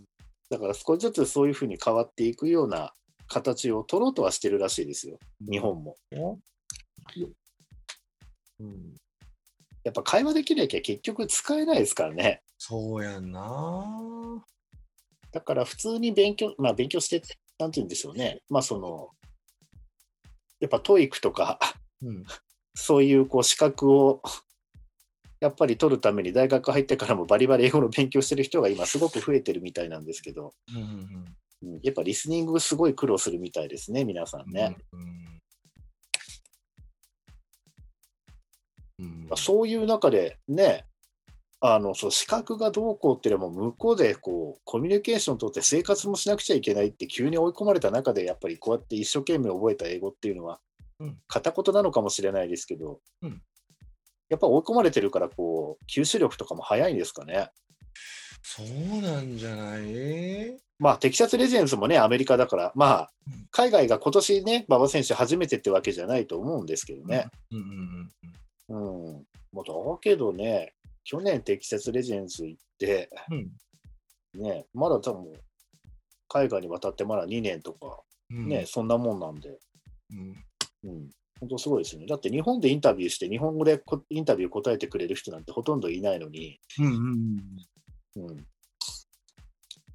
[0.49, 2.93] だから少しずつそういうふうに変わっていくような
[3.27, 5.97] 形を取ろうとはしてるらしいですよ、日本も。
[8.59, 8.95] うん
[9.83, 12.41] やっぱ会話できなきゃ結局使えないですからね。
[12.57, 14.43] そうやんな。
[15.31, 17.21] だから普通に勉強、まあ勉強して、
[17.59, 18.41] なんて言うんでしょうね。
[18.49, 19.09] まあその、
[20.59, 21.59] やっぱ TOEIC とか、
[22.01, 22.25] うん
[22.75, 24.21] そういうこう資格を
[25.39, 34.77] やっぱり取るために大学入ってからもバリバリ英語の勉強してる人が今すごく増えてるみたいなんですけど、うんうんうん、やっぱリスニングすごい苦労するみたいですね、皆さんね。
[34.91, 35.03] うんう
[39.03, 40.85] んそういう中でね、
[41.59, 50.59] あのそう資格がどうこうっていうのも向こうでこうコミュニケーションを取って生活もしなくちゃいけないって急に追い込まれた中でやっぱりこうやって一生懸命覚えた英語っていうのは
[50.99, 53.41] うん片言なのかもしれないですけど、うん
[54.27, 57.51] やっぱ追い込まれてるからこう吸収力とかも早いんですかね。
[58.47, 60.57] そうなんじゃない？
[60.77, 67.27] まあテキサス・レジェンズもねアメリカだからまあうん海外が今年ね馬場選手初めてってわけじゃないと思うんですけどね。
[67.51, 68.09] うん
[68.69, 69.63] うんうんだ
[70.01, 74.41] けどね去年テキサス・レジェンズ行ってうん。
[74.41, 75.33] ねまだ多分
[76.27, 78.49] 海外に渡ってまだ2年とかうん。
[78.49, 79.59] ね、そんなもんなんで、
[80.11, 80.89] うん。
[80.89, 82.05] うん、本当すごいですね。
[82.07, 87.41] だって日本でインタビューして、日本語でこインタビュー答えてくれる人なんてほとんどいないのに、うんうんうん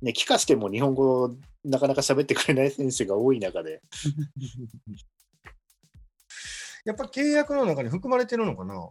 [0.02, 3.83] ね、帰化しても日本語なかなか喋ってくれない選手が多い中で、
[6.85, 8.88] やっぱ契約の中に含まれてるのかな？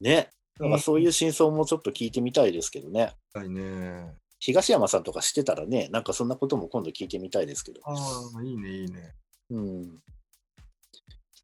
[0.00, 3.14] ね、だからそうういう真相もちょっと聞いてみたいですけどね。
[3.32, 4.14] はいね。
[4.40, 7.80] 東山さんとか知ってたらね、なんかそんなことも今度聞いてみたいですけど。
[7.84, 7.94] あ
[8.38, 9.14] あ、いいね、いいね。
[9.50, 10.02] うん。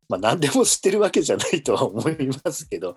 [0.09, 2.96] まあ何でも知ってるわけじゃないとは思いますけど、うん。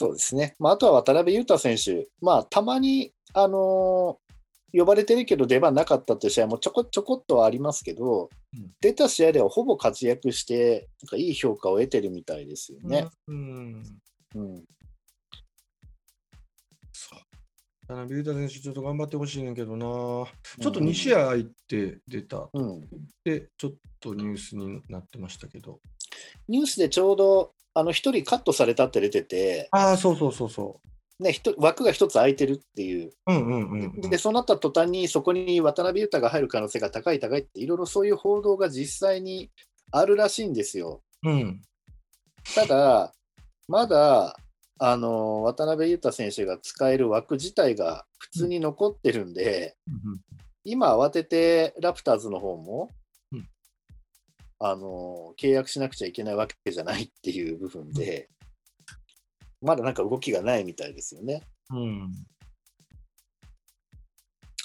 [0.00, 0.54] そうですね。
[0.58, 4.30] まあ、あとは渡辺裕太選手、まあ、たまに、あのー
[4.72, 13.08] 呼ばれてるけど出番なかったっていう試合もちょこちょこっとはありますけど、うん出た試合ではほぼ活躍して、なんかいい評価を得てるみたいですよね。
[13.26, 13.82] うん。
[14.36, 14.64] うん。
[17.88, 19.84] 田辺裕太選手、ちょっと頑張ってほしいねんけどな。
[19.86, 22.88] ちょっと2試合入って出たうん。
[23.24, 25.80] で、ちょっとニュースになってましたけど。
[26.46, 30.80] ニュースでちょうど、あの、一人カットされたって出てて、ああ、そうそうそうそ
[31.20, 33.08] ね、ひと枠が一つ空いてるっていう。
[33.08, 33.12] う。
[33.26, 34.10] うんうんうんうん。
[34.10, 39.50] で、そうなった途端に、そこに渡辺裕太が入る可能性が高い高いって、いろいろそういう報道が実際に
[39.92, 41.02] あるらしいんですよ。
[41.22, 41.62] うん。
[42.54, 43.12] ただ、
[43.68, 44.36] まだ、
[44.82, 49.76] あの渡辺裕太選手が使える枠自体が普通に残ってるんで、
[50.64, 52.99] 今、慌ててラプターズの方も、うん
[54.60, 58.28] あの契約しなくちゃいけないわけじゃないっていう部分で、
[59.62, 61.42] まだなんか動きがないみたいですよね。
[61.70, 62.12] うん。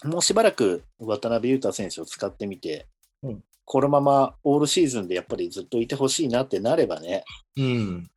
[0.10, 2.88] もうしばらく渡辺裕太選手を使ってみて、
[3.24, 7.26] うんこのままオールシーズンでやっぱりずっといてほしいなってなればね、
[7.58, 8.08] うん。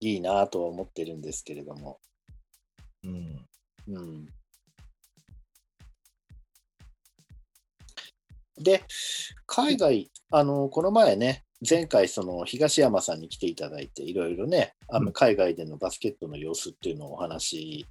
[0.00, 1.98] いいなとは思ってるんですけれども。
[3.04, 3.46] うん。
[3.88, 4.28] うん、
[8.58, 8.82] で、
[9.46, 15.12] 海外、あのこの前ね、前回、その東山さんに来ていただいて、いろいろね、あのうん。
[15.12, 17.86] 海外でのバスケットの様子っていうのをお話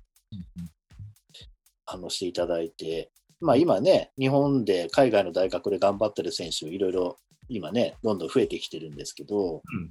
[1.85, 7.17] あのしていただいて、まあ、今ね、日本で海外の大学で頑張ってる選手、いろいろ
[7.49, 9.89] 今ね、どんどん増えてきてるんですけど、うん。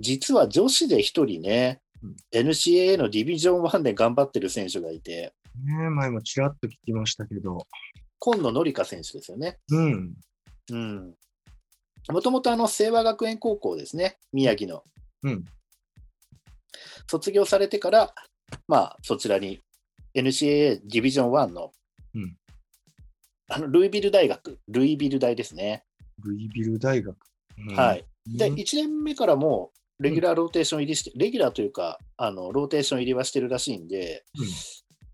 [0.00, 2.16] 実は女子で一人ねうん。
[2.32, 5.32] NCAA のディビジョン1で頑張ってる選手がいて、
[5.64, 7.66] ねえ、前もちらっと聞きましたけど。
[8.24, 9.58] 今野紀香選手ですよね。
[9.70, 10.14] うん。
[10.70, 11.14] うん。
[12.08, 14.82] もともとあの、清和学園高校ですね、宮城の。
[15.24, 15.44] うん。
[17.06, 18.14] 卒業されてから、
[18.66, 19.60] まあ、そちらに
[20.14, 21.72] NCAA Division 1の、
[22.14, 22.36] うん
[23.46, 25.84] あのルイビル大学、ルイビル大ですね。
[26.24, 27.14] ルイビル大学。
[27.58, 28.06] うんはい。
[28.26, 34.24] で、うん1年目からもう、レギュラーローテーション入りして、レギュラーというか、あのローテーション入りはしてるらしいんで、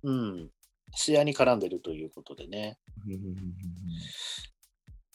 [0.04, 0.50] うん、
[0.94, 2.78] 試合に絡んでるということでね。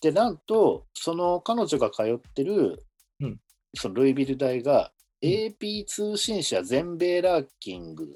[0.02, 2.86] で、なんと、その彼女が通ってる、
[3.20, 3.40] うん
[3.78, 8.08] そのルイビル大が、うん AP 通信社全米ランキングっ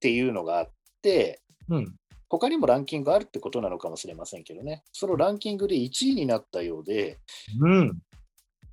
[0.00, 0.70] ていうのがあっ
[1.02, 1.94] て、うんうん。
[2.28, 7.18] 他にもランキングがあるってことなのかもしれませんけどね、そのランキングで1位になったようで、
[7.60, 7.98] うん。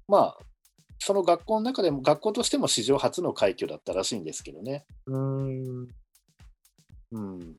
[0.08, 0.46] まあ、
[1.00, 4.86] その学校の中でも、学校としても史上初の快挙だったらしいんですけどね。
[5.06, 5.88] うん。
[7.12, 7.56] うん、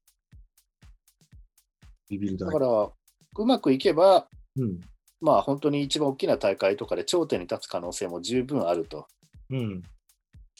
[2.16, 2.36] ビ。
[2.36, 4.80] だから、うまくいけば、うん。
[5.20, 9.08] まあ、本当に一番大きな大会とかで頂点に立つ可能性も十分あると
[9.50, 9.82] うん。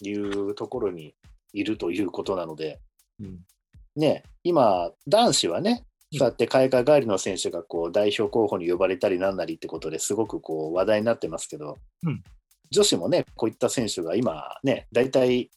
[0.02, 1.14] いうところに
[1.52, 2.80] いるということなので、
[3.20, 3.38] うん。
[3.96, 12.22] ね、今、男子はね、うんそうやって海外帰りの選手がこう代表候補に呼ばれたりなんなりってことですごくこう話題になってますけど、うん
[12.70, 15.50] 女子もね、こういった選手が今ね、大体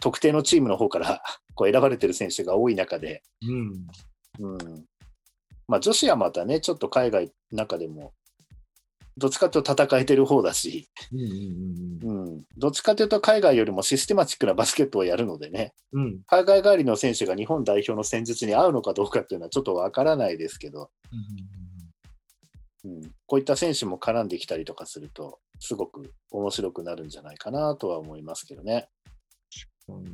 [0.00, 1.22] 特定のチームの方から
[1.54, 3.86] こう選ばれてる選手が多い中で、うん。
[4.38, 4.84] うん
[5.70, 8.12] まあ、女子はまたね、ちょっと海外の中でも
[9.16, 10.88] どっちかというと戦えてる方だし、
[12.56, 16.02] どっちかというと海外よりもシステマチックなバスケットをやるのでね、うん。
[16.02, 20.90] うん海外帰りの選手が日本代表の戦術に合うのかどうかっていうのはちょっとわからないですけど、
[22.84, 28.88] うん、こういった選手も絡んできたりとかすると、すごく面白くなるんじゃないかなとは思いますけどね。
[29.88, 30.04] うん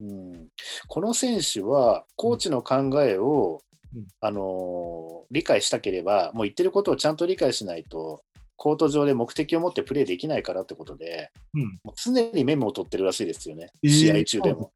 [0.00, 0.48] うん、
[0.86, 3.60] この選手は、コーチの考えを、
[3.94, 8.22] うんあのー理解したければ、もう言ってることをちゃんと理解しないと、
[8.56, 14.72] コート上で目的を持ってプレーできないからってことで、うんもう常にメモを取ってるらしいですよね、えー試合中でも。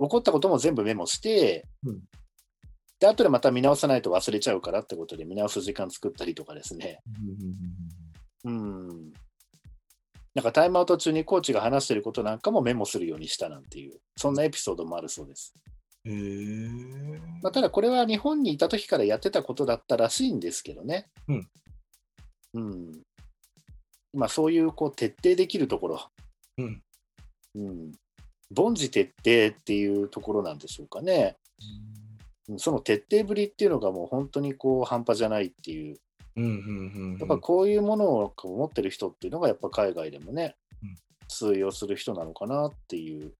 [0.00, 2.00] 起こったことも全部メモして、うん
[3.00, 7.00] で後でまた見直さないと忘れちゃうからってことで見直す時間作ったりとかですね。
[8.44, 9.12] うん。
[10.34, 15.54] なんかタイムアウト中にコーチが話してることなんかもメモするようにしたなんていう、そんなエピソードもあるそうです。
[16.06, 16.68] へえ
[17.42, 21.08] まあ、ただこれは日本にいた時からやってたことだったらしいんですけどね。
[21.28, 21.48] うん。
[22.54, 23.02] うん。
[24.12, 26.08] まあそういうこう徹底できるところ。
[26.58, 26.82] うん
[27.56, 27.92] うん。
[28.56, 31.36] 凡事徹底っていうところなんでしょうかね。
[31.60, 35.96] うんその徹底ぶりっていうのがもう本当にこう半端じゃないっていう。
[36.36, 40.96] うんうんうんやっぱこういうものを持ってる人っていうのがやっぱ海外でもねうん、
[41.28, 43.32] 通用する人なのかなっていう。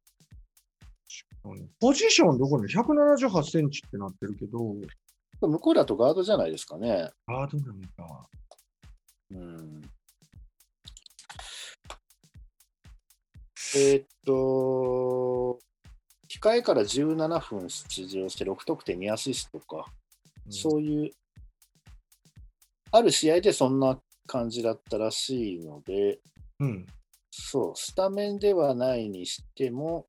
[1.44, 1.70] うん。
[1.80, 4.58] ポジションどこに？178センチってなってるけど、
[5.40, 7.10] 向こうだとガードじゃないですかね。
[7.26, 8.28] ガードなのか。
[9.30, 9.82] うん。
[13.76, 15.58] えーっと、
[16.28, 19.86] 控えから17分出場して6得点2アシストか、
[20.48, 21.10] そういう、
[22.92, 26.20] ある試合でそんな感じだったらしいので、
[26.60, 26.86] うん。
[27.30, 30.06] そう、スタメンではないにしても、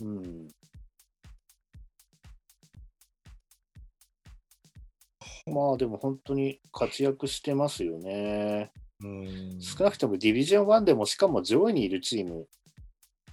[0.00, 0.48] うん、
[5.52, 8.72] まあでも本当に活躍してますよね。
[9.02, 9.60] うん。
[9.60, 12.48] 少なくともディビジョン1でもしかも上位にいるチーム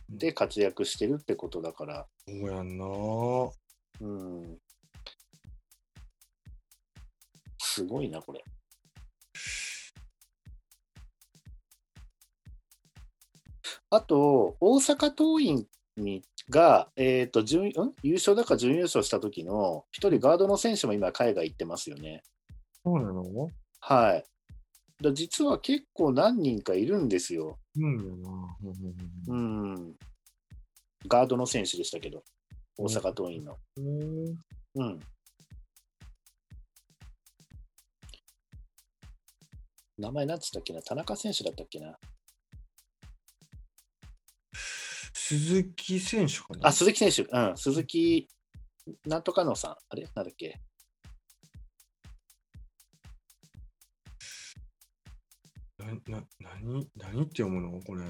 [0.10, 2.86] で活躍してるってことだから、そうやんな。
[3.99, 4.58] うん、
[7.60, 8.43] すごいな、これ。
[13.89, 17.71] あと、大阪桐蔭にが、えーと準ん？
[18.03, 22.23] 優勝だか準優勝した時の一人ガードの選手も今、海外行ってますよね。
[22.83, 23.49] そうなの？
[23.79, 24.23] はい。
[25.03, 27.60] だ実は結構何人かいるんですよ。
[27.77, 28.23] うん。
[29.27, 29.95] うん。
[31.07, 32.23] ガードの選手でしたけど、
[32.77, 33.57] 大阪桐蔭の。
[33.77, 34.39] うん。
[34.75, 34.99] うん。
[39.99, 40.81] 名前なんつったっけな？
[40.81, 41.97] 田中選手だったっけな？
[45.27, 46.69] 鈴木選手かな？
[46.69, 47.29] あ、鈴木選手。
[47.29, 47.57] うん。
[47.57, 48.29] 鈴木、
[49.05, 49.71] なんとかのさん。
[49.71, 50.07] あれ？
[50.15, 50.57] なんだっけ？
[55.77, 57.81] な、な、何、何って読むの？
[57.81, 58.03] これ。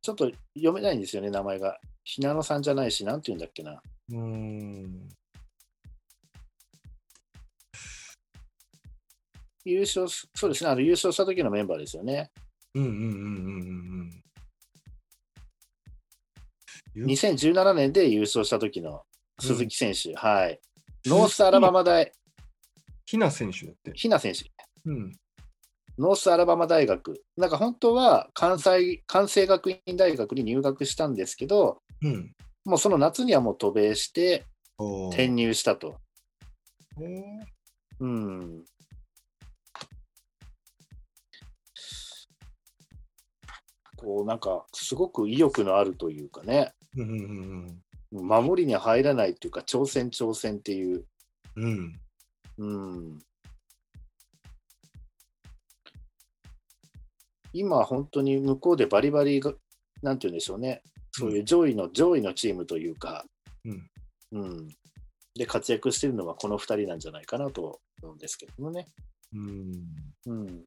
[0.00, 1.76] ちょっと読めないんですよね、名前が。
[2.04, 3.82] ひなのさんじゃないし、なんて言うんだっけな。
[4.10, 5.08] うーん。
[9.64, 12.30] 優勝す、そうですね、あの優勝した時のメンバーですよね。
[12.74, 14.23] うんうんうんうんうんうん。
[16.96, 19.02] 2017年で優勝した時の
[19.40, 20.14] 鈴木選手。
[20.14, 20.60] はい。
[21.06, 22.12] ノースアラバマ大、
[23.06, 23.92] ひな選手だって。
[23.94, 24.50] ひな選手。
[24.86, 25.12] うん。
[25.98, 27.22] ノースアラバマ大学。
[27.36, 32.32] なんか本当は関西、関西学院大学に入学したんですけど、うん。
[32.64, 34.46] もうその夏にはもう渡米して
[35.10, 35.96] 転入したと。
[38.00, 38.64] うん。
[43.96, 47.12] こうなんかすごく意欲のあるというかね、うんう
[47.70, 47.80] ん
[48.22, 51.04] 守りに入らないというか挑戦挑戦っていう、
[51.56, 52.00] うん
[52.58, 52.94] うん。
[52.94, 53.18] うん。
[57.52, 59.52] 今本当に向こうでバリバリが、
[60.02, 63.24] なんて言うんでしょうね、そういう上位の、上位のチームというか、
[63.64, 63.90] うん
[64.32, 64.68] うん。
[65.34, 68.86] で活躍してるのはこの2人なんじゃないかなと思うんですけどもね。
[69.32, 69.72] うん。
[70.26, 70.64] うん。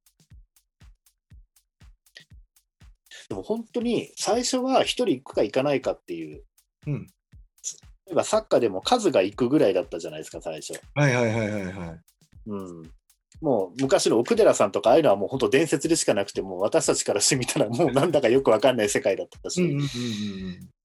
[3.29, 6.43] でも本当に最初は1人行くか行かないかっていう、
[6.87, 7.07] うん。
[8.05, 10.79] 例えばサッカーでも数が行くぐらいだったじゃないですか、最初。
[10.95, 11.99] はいはいはいはいはい。
[12.47, 12.91] うん。
[13.41, 19.77] もう昔の奥寺さんとかああいうのはもう本当伝説でしかなくて、もう私たちからしてみたらもうなんだかよくわかんない世界だったし、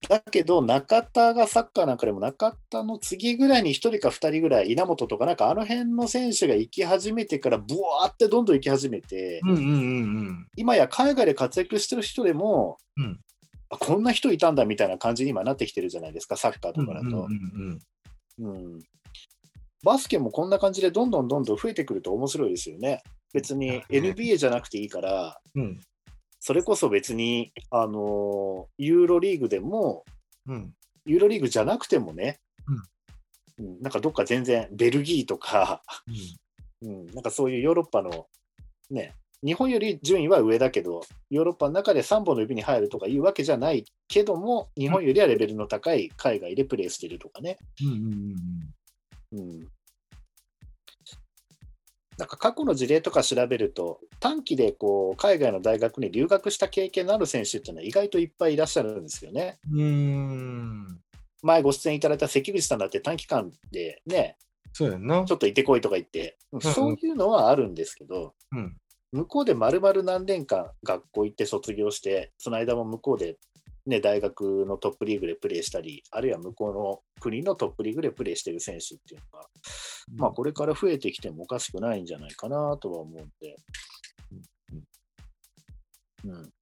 [0.07, 9.49] だけど中田がサッカーなんかでも中田の次ぐらいに1人か2人ぐらい稲本とかなんかあの辺の選手が行き始めてからブワーってどんどん行き始めて、うん。
[9.49, 9.71] うんうんうんう
[10.31, 10.47] ん。
[10.55, 13.19] 今や海外で活躍してる人でも、うん
[13.69, 17.07] あこんな人いたんだみたいな感じに今なってきてるじゃないですか、サッカーとかだと。
[17.07, 17.81] うんうん
[18.39, 18.79] うんうん
[19.83, 23.03] バスケもこんな感じでどんどんどんどん増えてくると面白いですよね。
[23.33, 25.79] 別に NBA じゃなくていいから、うん。
[26.39, 30.03] それこそ別に、あのーユーロリーグでも、
[30.47, 30.73] うん。
[31.05, 35.81] ユーロリーグじゃなくてもね、うんなんかどっか全然、ベルギーとか、
[36.81, 38.27] うん、なんかそういうヨーロッパの、
[38.89, 39.13] ね、
[39.43, 47.57] 日本より順位は上だけど、ヨーロッパの中で3本の指に入るとかいうわけじゃないけども、日本よりはレベルの高い海外でプレーしてるとかね。
[47.81, 47.87] うん。
[47.87, 47.95] うん。
[47.95, 48.37] うん。
[49.33, 49.67] うん
[52.17, 59.57] なんか過去の事例とか調べると、短期でこう海外の大学に留学した経験のある選手っていうのは意外といっぱいいらっしゃるんですよね。
[59.71, 60.99] うーん。
[61.41, 64.37] 前ご出演いただいた関口さんだって短期間でね、
[64.73, 65.23] そうやんな。
[65.25, 68.77] ちょっと行ってこいとか言って、んそういうのはあるんですけど、うん。
[69.11, 73.37] 向こうで丸々何年間学校行って卒業して、その間も向こうで、
[73.85, 79.47] ね、大学のトップリーグでプレーしたり、あるいは向こうの国のトップリーグでプレーしてる選手っていうのが、
[80.15, 83.55] まあこれから増えてきてもおかしくないんじゃないかなとは思うんで。
[86.25, 86.53] うん。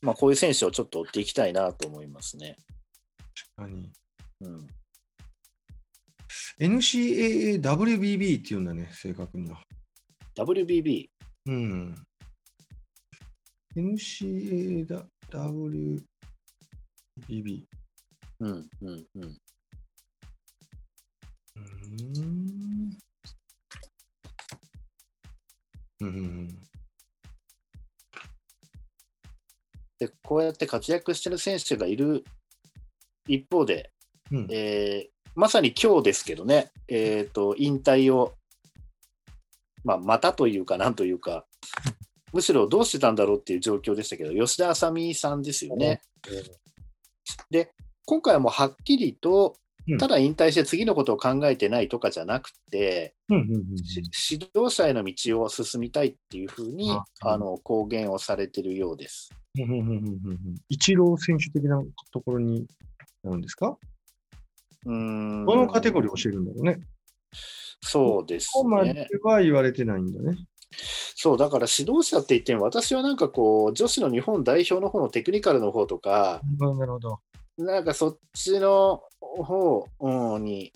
[0.00, 2.56] まあこういう選手をちょっと追っていきたいなと思いますね。
[3.56, 3.92] 何
[4.40, 4.66] うん。
[6.58, 9.62] NCAA WBB っていうんだね、正確には。
[10.36, 11.08] WBB。
[11.46, 11.94] うん。
[13.76, 16.02] NCAA だ WBB。
[18.40, 19.22] うん、うん、うん。
[21.56, 22.98] うーん。
[26.00, 26.48] うん。
[29.98, 32.24] で、こうやって活躍してる選手がいる
[33.26, 33.90] 一方で、
[34.30, 34.46] うん。
[34.50, 38.34] えーまさに今日ですけどね、えー、と引退を、
[39.82, 41.46] まあ、またというか、なんというか、
[42.32, 46.00] むしろどうしてたんだろうっていう状況でしたけど、吉田麻美さんですよね。
[47.50, 47.70] で、
[48.06, 49.56] 今回はもうはっきりと
[49.88, 59.30] うん、ただ引退して次のことを考えてないとかじゃなくて、うんうんうんし指導者への道を進みたいっていうふうにああの公言をされてるようです。
[59.58, 62.64] うんうんうんうんうん一郎選手的なところに
[63.24, 63.76] なるんですか？
[64.86, 66.78] うーんどのカテゴリーを教えるんだろうね。
[67.80, 69.08] そうですここまでね。
[69.24, 70.36] は言われてないんだね。
[71.14, 77.20] そう、だから指導者って言っても、私はなんかこう、女子の日本代表の方のテクニカルの方とか、なるほど。
[77.58, 80.72] なんかそっちの方うんに、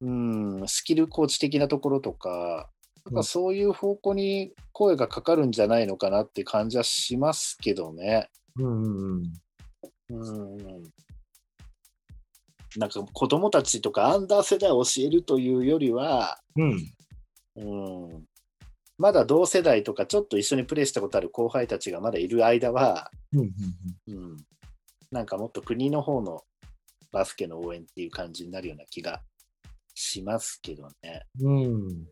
[0.00, 2.70] うん、スキルコーチ的なところとか、
[3.06, 8.30] なんかそういう方向に声がかかるんじゃないのかなって感じはしますけどね。
[8.56, 9.22] うんうん
[10.10, 10.20] うん。
[10.20, 10.82] うん。
[12.76, 16.94] なんか子供たちとかアンダー世代を教えるというよりは、うん。
[17.56, 17.60] う
[18.18, 18.24] ん、
[18.98, 24.36] まだ同世代とかちょっと一緒にプレーしたことある後輩たちがまだいる間は、うんうんうん、
[25.10, 26.42] なんかもっと国の方の
[27.12, 29.22] バスケの応援っていう感じになるような気が
[29.94, 31.22] しますけどね。
[31.40, 31.62] うん。
[31.62, 32.06] うん。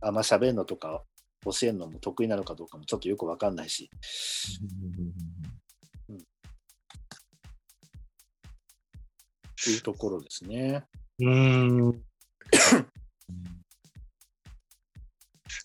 [0.00, 1.04] あんま喋るのとか
[1.44, 3.90] 教えるのも得意なのかどうかもちょっとよくわかんないし。
[9.62, 10.84] っていうところですね。
[11.20, 12.02] うん。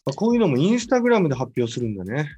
[0.08, 2.38] うんあこういうのもインスタグラムで発表するんだね。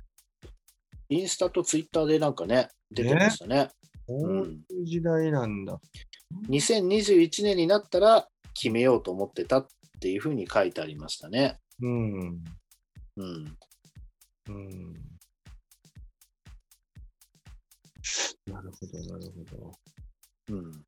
[1.09, 3.69] インスタとツイッターでなんかね、出てましたね。
[4.07, 5.79] こういう時代なんだ。
[6.49, 9.67] 2021年になったら決めようと思ってたっ
[9.99, 11.59] ていうふうに書いてありましたね。
[11.81, 12.19] うん。
[13.17, 13.57] うん。
[14.47, 14.93] うん。
[18.47, 19.71] なるほど、なるほど。
[20.49, 20.85] うん。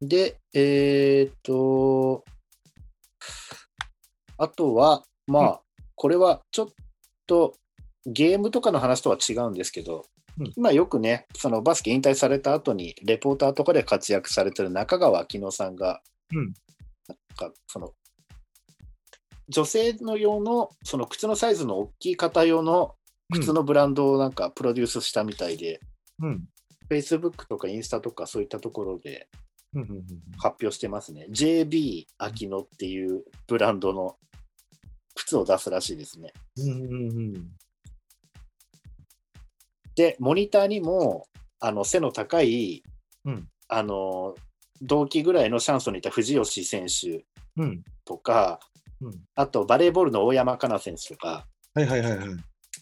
[0.00, 2.24] で、えーっと、
[4.38, 5.60] あとは、まあ、
[5.94, 6.68] これはちょっ
[7.26, 7.54] と
[8.06, 10.04] ゲームとかの話とは違うんですけど、
[10.40, 16.00] うん今よくね、そのバスケ引退された後に、レポーターとかで活躍されてる中川明乃さんが、
[16.32, 16.54] うん
[17.08, 17.92] なんかその、
[19.48, 22.94] 女性の用の、その靴のサイズの大きい方用の
[23.32, 25.80] 靴のブランドをなんかプロデュースしたみたいで、
[26.20, 26.44] うん。
[26.88, 29.28] Facebook とかインスタとかそういったところで
[30.38, 31.26] 発表してますね。
[31.30, 34.16] JB 秋野っていうブランドの
[35.18, 36.32] 靴を出すらしいですね。
[36.56, 37.50] うんうんうん
[39.96, 41.26] で、モニターにも
[41.58, 42.84] あの背の高い、
[43.24, 44.34] うんあの
[44.80, 47.82] 同期ぐらいのシャンソンにいた藤吉選手うん。
[48.04, 48.60] とか、
[49.00, 52.28] うんあとバレーボールの大山加奈選手とか、はいはいはいはい。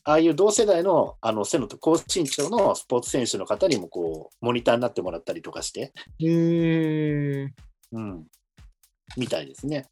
[0.04, 7.54] ああいう同世代のあの背の高身長のスポーツ選手の方にもこうモニターになってもらったりとかして、へえ。
[7.92, 8.26] うん、
[9.16, 9.86] みたいですね。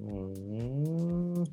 [0.00, 1.44] うーん。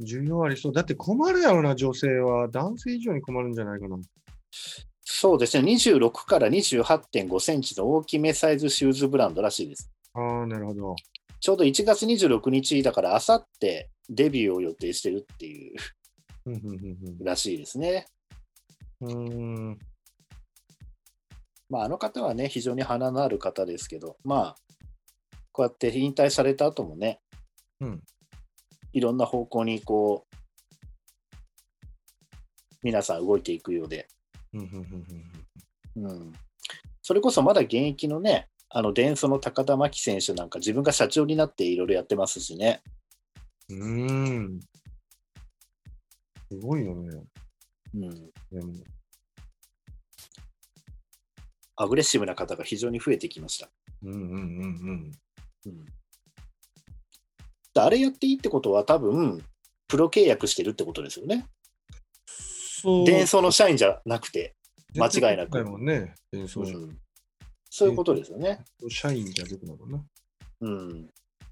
[0.00, 0.72] 需要ありそう。
[0.72, 2.48] だって困るやろな、女性は。
[2.48, 3.96] 男性以上に困るんじゃないかな。
[5.02, 9.90] そうですね、26から28.5センチの大きめサイズシューズブランドらしいです。
[10.14, 10.96] ああ、なるほど。
[11.40, 15.76] ちょうど1月26日だから、あさってデビューを予定してるっていう
[16.46, 18.06] うんうんらしいですね。
[19.00, 19.26] うんうん。
[19.26, 19.78] うーん。
[21.70, 24.56] まあ、あの方はね、非常に花のある方ですけど、まあ、
[25.52, 27.20] こうやって引退された後もね、
[27.80, 28.02] うん
[28.94, 30.36] いろんな方向にこう、
[32.84, 34.06] 皆さん動いていくようで、
[34.52, 35.04] うんうん
[35.96, 36.32] うんうん、
[37.02, 42.82] それこそまだ現役のね、あの、デンソの高田真希選手なんか自分が社長になっていろいろやってますしね。
[43.68, 44.60] うん。
[46.50, 47.24] すごいよね。
[47.94, 48.74] うん、でも
[51.76, 53.70] アグレッシブな方が非常に増えてきました。
[54.02, 55.12] うんうんうん
[55.66, 55.86] うん、
[57.82, 59.44] あれやっていいってことは多分、
[59.88, 61.46] プロ契約してるってことですよね。
[62.26, 63.06] そう。
[63.06, 64.54] デンソの社員じゃなくて、
[64.96, 66.14] 間違いなくもんね。
[66.32, 66.98] 演奏者うん
[67.70, 68.64] そういうことですよね。
[68.88, 70.04] 社員じゃないもんな。
[70.60, 71.08] うん、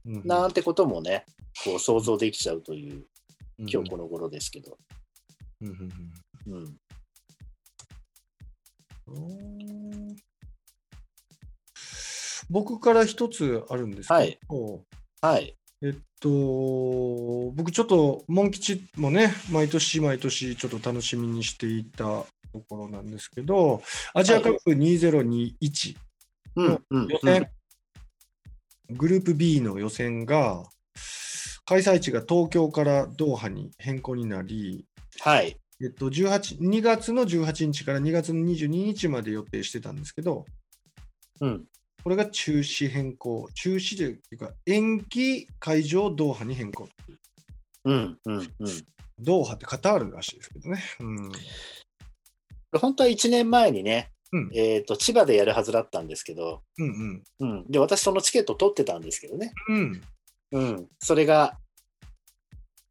[0.07, 1.25] うんなんてこともね、
[1.65, 3.07] こう想像できちゃうという
[3.59, 4.79] うん今日この頃ですけど。
[5.61, 6.79] うん
[12.51, 14.85] 僕から一つあるんですけど、
[15.21, 15.57] はい。
[15.85, 16.29] えっと、
[17.57, 22.27] 僕ちょっと、モン吉もね、毎年毎年ちょっと楽しみにしていたと
[22.69, 23.83] ころなんですけど、
[24.15, 25.97] アジアカップ2021
[26.55, 27.51] うん、うん、予選、
[28.91, 30.63] グループ B の予選が、
[31.65, 34.87] 開催地が東京からドーハに変更になり、
[35.21, 35.57] はい。
[35.83, 40.45] えっと、18 2月の18日から2月の22日まで予定してたんですけど、
[41.41, 41.65] うん、
[42.03, 46.89] これが中止変更、中止というか、延期会場ドーハに変更。
[47.85, 48.49] うん、うん、うん。
[49.19, 50.83] ドーハってカタールらしいですけどね。
[51.01, 51.33] うん。
[52.79, 57.51] 本当は1年前にね、うんえっ、と、千葉でやるはずだったんですけど、うんうん。
[57.53, 57.71] うん。
[57.71, 59.53] で、私そのチケット取ってたんですけどね。
[59.69, 60.01] うん。
[60.53, 60.89] うん。
[60.99, 61.59] それが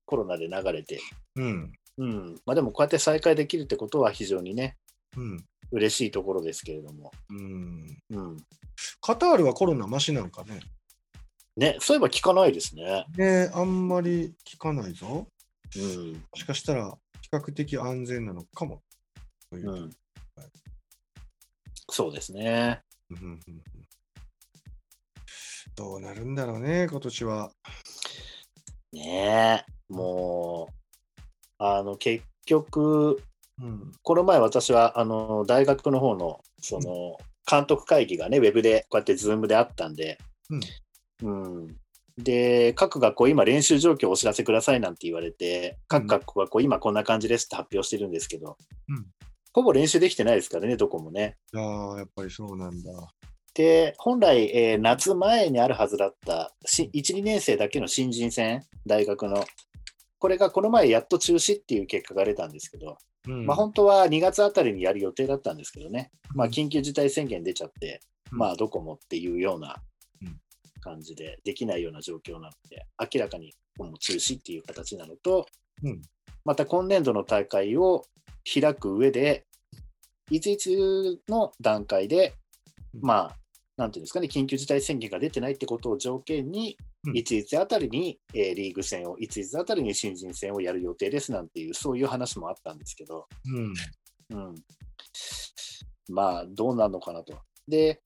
[0.06, 1.00] コロナで流れて、
[1.36, 1.72] うん。
[1.98, 2.36] うん。
[2.46, 4.78] まあでもこうやって再開できるってことは非常にね、
[5.18, 5.46] うん。
[5.72, 7.12] 嬉しいところですけれども。
[7.30, 7.98] うん。
[8.10, 8.38] うん。
[9.02, 10.60] カタールはコロナマシなんかね。
[11.58, 13.06] ね、そういえば聞かないですね。
[13.18, 15.28] ねあんまり聞かないぞ。
[15.76, 16.14] うん。
[16.14, 18.82] もしかしたら比較的安全なのかも。
[19.50, 19.90] といううん。
[21.90, 22.82] そうですね。
[23.10, 23.62] うんうんうん
[25.76, 27.52] どうなるんだろうね、今年は。
[28.92, 31.24] ねえ、もう、
[31.60, 33.24] あの、結局、
[33.62, 33.92] うん。
[34.02, 37.18] この前私は、あの、大学の方の、その、
[37.50, 40.18] 監督会議がね、ウェブで、こうやってズームであったんで、
[41.24, 41.76] うん。
[42.18, 48.58] で、各学校、今、練習状況をお知らせくださいなんて言われて、各学校がこう今こんな感じですって発表してるんですけど、
[48.90, 49.06] うん
[49.54, 51.36] ほぼ練習できてないですからね、どこもね。
[51.54, 52.92] ああ、やっぱりそうなんだ。
[53.54, 59.44] で、本来、えー夏前にあるはずだったし1、2年生だけの新人戦、大学の、
[60.20, 62.98] これがこの前やっと中止っていう結果が出たんですけど、
[63.28, 63.46] うん。
[63.46, 68.02] まあ本当は2月あたりにやる予定だったんですけどね、まあ緊急事態宣言出ちゃって、
[68.32, 68.38] うん。
[68.40, 69.82] まあどこもっていうような
[70.22, 70.40] うん。
[70.82, 75.46] 感じでできないような状況なので、明らかにもう中止っていう形なのと、
[75.84, 76.02] うん。
[76.44, 78.06] また今年度の大会を
[78.52, 79.46] 開く上で、
[80.30, 82.34] いついつの段階で、
[82.96, 83.02] うん。
[83.02, 83.38] まあ、
[83.82, 94.38] なんていうんですかね、緊急事態宣言が出てないってことを条件に、うんいついつあたりに、えーリーグ戦を、いついつあたりに新人戦をやる予定ですなんていう、そういう話もあったんですけど、うん。
[94.38, 94.56] うん、
[96.10, 97.34] まあ、どうなるのかなと。
[97.68, 98.02] で、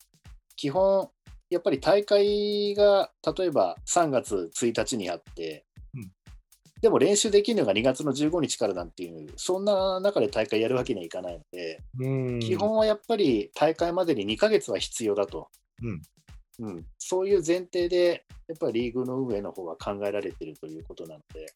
[0.56, 1.10] 基本、
[1.50, 6.12] やっぱり大会が例えば3月1日にあって、うん
[6.82, 12.40] でも練習できるのが2月の15日からなんていう、そんな中で大会やるわけにはいかないので、うん。
[12.40, 15.48] 基本はやっぱり大会までに2ヶ月は必要だと、
[16.98, 21.48] そういう前提で、やっぱりリーグの運営の方は考えられているということなので、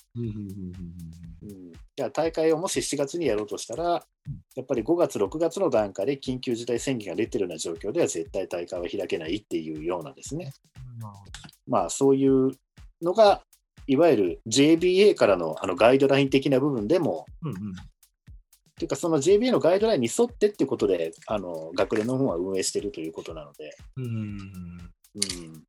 [1.96, 4.06] じゃあ大会をもし7月にやろうとしたら、
[4.56, 10.52] やっぱり5月、6月の段階で緊急事態宣言が出てるような状況では絶対大会は開けないっていうようなですね、
[11.68, 12.52] まあそういう
[13.02, 13.44] のが、
[13.88, 17.26] いわゆる JBA からのあのガイドライン的な部分でも、
[18.80, 25.64] うんうんというかその JBA のガイドラインに沿ってっていうことで、あの学連の方は運営しているということなので、うんうん、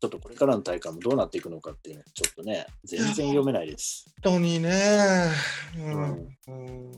[0.00, 4.04] ちょっとこれからの大会もどうなっていくのかっていうのはちょっとね、全然読めないです。
[4.22, 5.32] 本当にね。
[5.76, 6.28] ううんん。
[6.46, 6.92] うん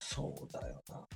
[0.00, 1.06] そうだよな。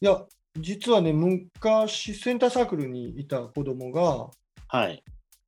[0.00, 0.24] いや、
[0.58, 4.30] 実はね、昔、センターサークルにいた子供が、
[4.68, 5.04] はい。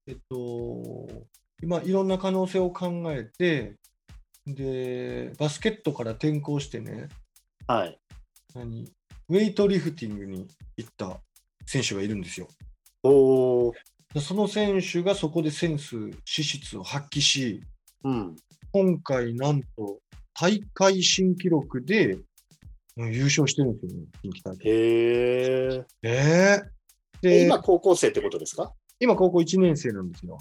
[0.06, 1.08] えっと、
[1.62, 3.76] 今、いろんな可能性を考えて、
[4.46, 7.08] で、バスケットから転向してね、
[7.66, 7.98] はい。
[8.54, 8.84] 何？
[9.30, 11.20] ウェイトリフティングに行った青
[11.66, 12.48] 選手がいるんですよ。
[13.02, 13.72] お
[14.20, 17.62] その選手がそこでセンス、資質を発揮し、
[18.04, 18.36] うん。
[18.72, 20.00] 今回なんと
[20.34, 22.18] 大会新記録で
[22.96, 24.70] うん優勝してるんですよね、近畿大会。
[24.70, 24.72] へ
[25.74, 25.84] え。
[26.02, 26.74] えー
[27.22, 28.74] で今、高校生ってことですか？
[29.00, 30.36] 今高校1年生なんですよ。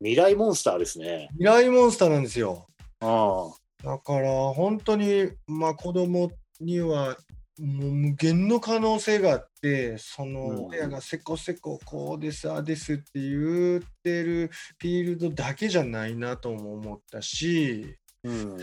[0.00, 1.28] 未来モンスターですね。
[1.38, 2.66] 未来モンスターなんですよ。
[3.00, 3.50] あ
[3.84, 7.16] だから本当に、まあ、子供には
[7.60, 18.28] もう無限の可能性があって、そうんの親がせこせここうです、ああですって言ってるフィールドだけじゃないなとも思ったし、あ。
[18.28, 18.58] うん。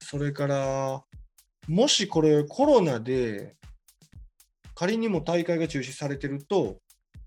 [0.00, 1.04] それから、
[1.66, 3.56] もしこれコロナで
[4.74, 6.78] 仮にも大会が中止されてると、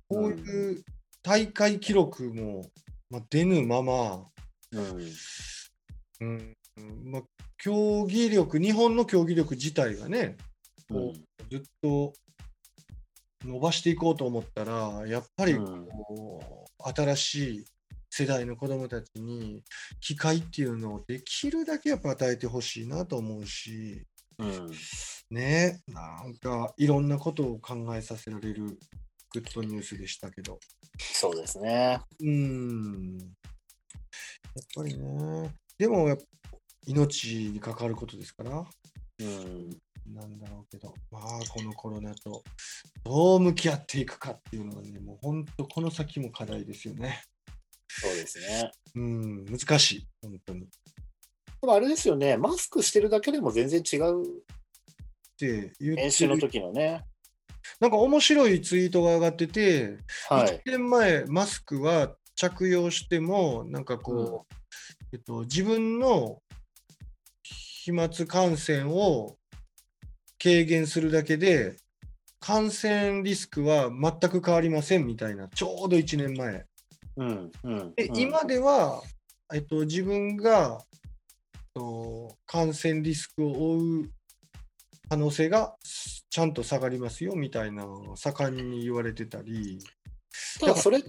[0.08, 0.84] こういう
[1.22, 2.64] 大会記録も、
[3.10, 4.26] まあ、出ぬまま、
[4.72, 5.12] うん。
[6.22, 6.56] うん
[7.12, 7.22] まあ、
[7.58, 10.38] 競技力、日本の競技力自体がね、
[10.90, 12.14] こうずっと
[13.44, 17.66] 伸ばしていこうと思ったら、やっぱりうんこう、新しい
[18.10, 19.64] 世代の子どもたちに
[20.00, 24.06] 機会っていうのをできるだけやっぱ与えてほしいなと思うし、
[24.38, 24.72] うん。
[25.32, 28.78] ね、なんかいろんなことを考えさせられる
[29.34, 30.60] グッドニュースでしたけど。
[31.00, 32.00] そうですね。
[32.20, 33.18] うん。
[33.18, 35.54] やっぱりね。
[35.82, 36.16] でも
[36.86, 39.70] 命に関わることですから、うん。
[40.14, 42.44] なんだろうけど、まあ、このコロナと
[43.04, 47.24] どう向き合っていくかっていうのはね、もう本当、この先も課題ですよね。
[47.88, 48.72] そうですね。
[48.94, 50.62] うん、難しい、本当に。
[50.62, 50.64] っ
[51.62, 54.24] でもあれですよね、マスクしてるだけでも全然違う
[55.36, 56.42] て言って練習のる。
[56.42, 57.04] 時のね。
[57.80, 59.98] なんか面白いツイートが上がってて、
[60.30, 60.58] はい。
[60.58, 64.61] 1年前、マスクは着用しても、なんかこう、
[65.14, 66.42] えっと、自分の
[67.44, 69.38] 飛沫感染を
[70.42, 71.78] 軽減するだけで、
[72.40, 76.66] 感染リスクは全く変わりませんみたいな、ちょうど1年前。
[77.18, 77.52] うん。
[77.64, 77.94] うん。
[77.96, 79.02] でうん今では、
[79.54, 80.80] えっと、自分が
[81.74, 84.10] と感染リスクを負う
[85.10, 85.76] 可能性が
[86.30, 87.86] ちゃんと下がりますよみたいな
[88.16, 89.80] 盛んに言われてたり、
[90.60, 91.02] ただそれっ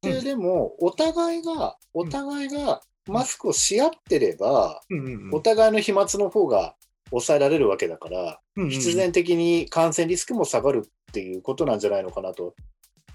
[0.00, 2.80] てでも、お互いが、お互いが
[3.10, 6.74] マスクをし合ってれば、うんうんうんお互いの飛沫の方が
[7.10, 12.54] 抑えられるわけだから、うんうん必然的に感染リスクも下がるっていうことなんじゃないのかなと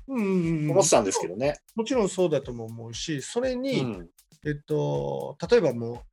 [0.07, 1.55] うんうんうん思ってたんですけどね。
[1.75, 4.09] もちろんそうだとも思うし、それうに、ん。
[4.45, 6.03] えっと、例えばも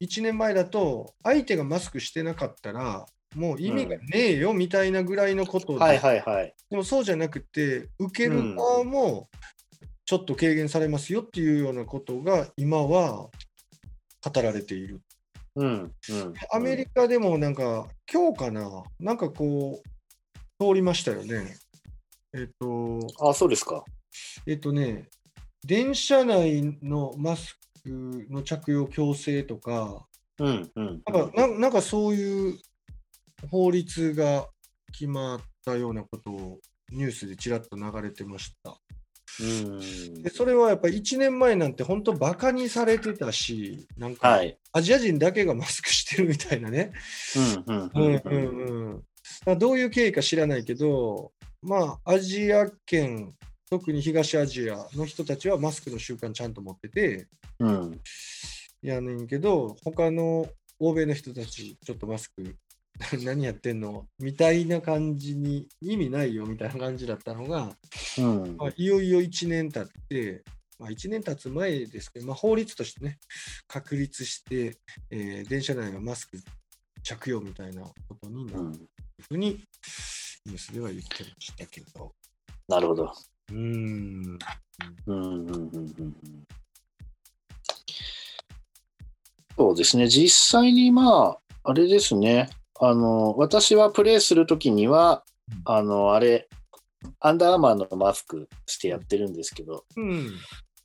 [0.00, 6.54] う1年前だと、相手がマスクしてなかったら、もう意味がねえよみたいなぐらいのことで、はいはいはい。
[6.70, 9.28] でもそうじゃなくて、受ける側も
[10.04, 13.30] ちょっと軽減されますよっていうようなことが今は
[14.24, 15.00] 語られている。
[15.56, 15.66] うん。
[15.66, 15.92] うん。
[16.52, 21.56] アメリカでもなんか、今日かな、なんかこう、通りましたよね。
[22.34, 23.84] えっと、あ、そうですか。
[24.46, 25.08] えっとね、
[25.64, 30.06] 電車内のマスクの着用強制とか、
[30.38, 30.70] うん。
[30.74, 31.02] うん。
[31.06, 32.58] なんかなんなんかそういう
[33.50, 34.48] 法律が
[34.92, 38.78] 決まったようなことをニュースでちらっと流れてました。
[39.40, 44.58] うんでそれはやっぱり1年前なんて本当バカにされてたし、なんかはい。
[44.72, 46.92] アジア人だけがマスクしてるみたいなね。
[47.66, 47.74] うん。
[47.74, 47.90] うん。
[47.94, 49.04] うんうんうん、だか
[49.46, 53.34] らどういう経緯か知らないけど、まあ、アジア圏、
[53.70, 57.28] 特に東アジアの人たちはマスクの習慣ちゃんと持ってて、
[57.58, 58.00] うん。
[58.82, 62.56] やねんけど、他の欧米の人たち、ちょっとマスク
[63.24, 64.06] 何やってんの？
[64.18, 67.76] みたいな感じに意味ないよみたいな感じだったのが、
[68.18, 70.44] うんまあ、いよいよ1年経って、
[70.78, 73.18] まあ、1年経つ前ですけど、まあ、法律としてね、
[73.66, 74.78] 確立して、
[75.10, 76.38] えー電車内はマスク
[77.02, 78.72] 着用みたいなことになるうん。
[79.20, 79.60] ふうに
[80.46, 82.14] ニュースでは言ってましたけど。
[82.68, 83.04] なるほど。
[83.04, 84.38] うーん。
[85.06, 86.46] うんうんうんうんうん
[89.56, 92.48] そうですね、実際にまあ、あれですね、
[92.84, 96.48] あの私はプレイするときにはうん、あの、あれ、
[97.20, 100.32] アンダーアーマーのマスクしてやってるんですけど、うん。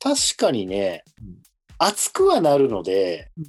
[0.00, 1.38] 確かにねうん、
[1.78, 3.44] 熱くはなるのでうん、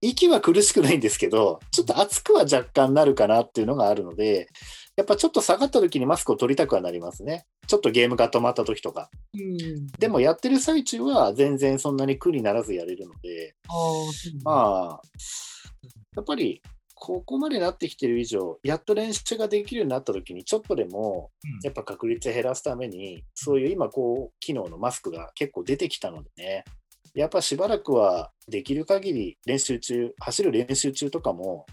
[0.00, 4.48] 息は苦しくないんですけど、ちょっと熱くは若干なるかなっていうのがあるので、
[4.96, 7.44] やっぱちょっと下がった時にマスクを取りたくはなりますね。
[7.66, 9.10] ちょっとゲームが止まった時とか。
[9.34, 13.72] うん、でもやってる最中は全然そんなに苦にならずやれるので、あ
[14.44, 15.00] まあ、
[16.16, 16.62] やっぱり
[17.00, 26.64] ここまでなってきてる以上、やっと練習ができるようになった時に、ちょっとでもうんやっぱ確率を減らすために、そういう今、こう、機能のマスクが結構出てきたのでね、
[27.14, 31.64] やっぱしばらくはできる限り練習中、走る練習中とかも、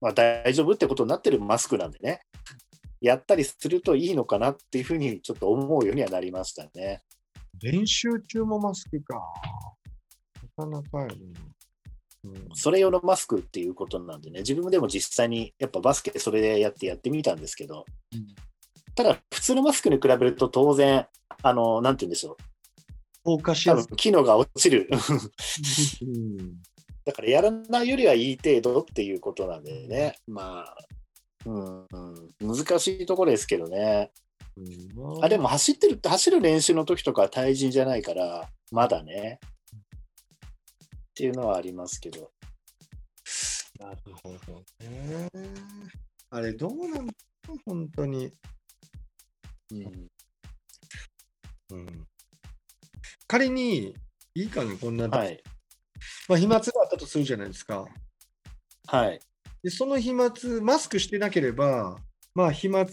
[0.00, 2.22] まあ、大丈夫ってことになってるマスクなんでね、
[3.00, 7.02] やったりするといいのかなっていうふうにちょっと思うようにはなりましたね。
[7.62, 9.22] 練習中もマスクか。
[10.58, 11.14] なかなかやね。
[12.26, 18.26] うん、それ用のマスクっていうことなんでね、自分でも実際にやっぱバスケそれでやってやってみたんですけど、うん、
[18.94, 21.06] ただ普通のマスクに比べると当然、
[21.42, 23.36] あの、なんて言うんでしょう。
[23.38, 23.96] 硬化しやすい。
[23.96, 24.88] 機能が落ちる。
[27.04, 30.76] だからやらないよりはいい程度っていうことなんでね、まあ、
[31.44, 31.86] うん、
[32.40, 34.10] 難しいところですけどね。
[34.56, 39.38] うん、あでも走ってるって走る練習の時とかは対人じゃないからまだね
[41.16, 42.30] っていうのはありますけど。
[43.80, 45.30] なるほどね。
[46.28, 47.10] あれどうなの？
[47.64, 48.30] 本当に。
[49.70, 49.82] うん、
[51.72, 52.06] うん、
[53.26, 53.94] 仮に
[54.34, 55.42] いいかねこんな、はい、
[56.28, 57.86] まあ飛沫があったとするじゃないですか。
[58.86, 59.18] はい。
[59.62, 61.96] でその飛沫マスクしてなければ
[62.34, 62.84] まあ飛沫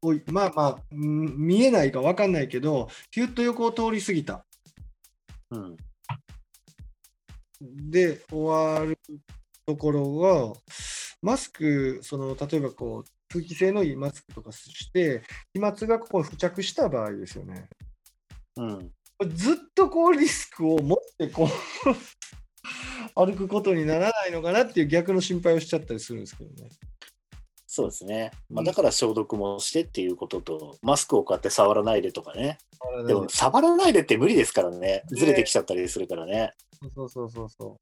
[0.00, 4.46] おいまあまあ、見えないか分かんないけど、ヒュッと横を通り過ぎた。
[5.50, 5.76] うん、
[7.60, 8.98] で、終わる
[9.66, 10.52] ところが、
[11.22, 17.68] マスク、その例えばこう、通気性のいいマスクとかして、飛沫がここに付着した場合ですよね。
[18.56, 18.92] うん、
[19.34, 21.48] ずっとこうリスクを持ってこう
[23.26, 26.70] 歩くことにならないのかなっていう逆の心配をしちゃったりするんですけどね。
[27.66, 28.30] そうですね。
[28.48, 32.56] まあ、だから消毒もしてっていうことと、マスクをこうやって触らないでとかね。
[33.06, 35.02] でも、触らないでって無理ですからね。
[35.08, 36.54] ずれてきちゃったりするからね。
[36.80, 37.80] そうそうそうそ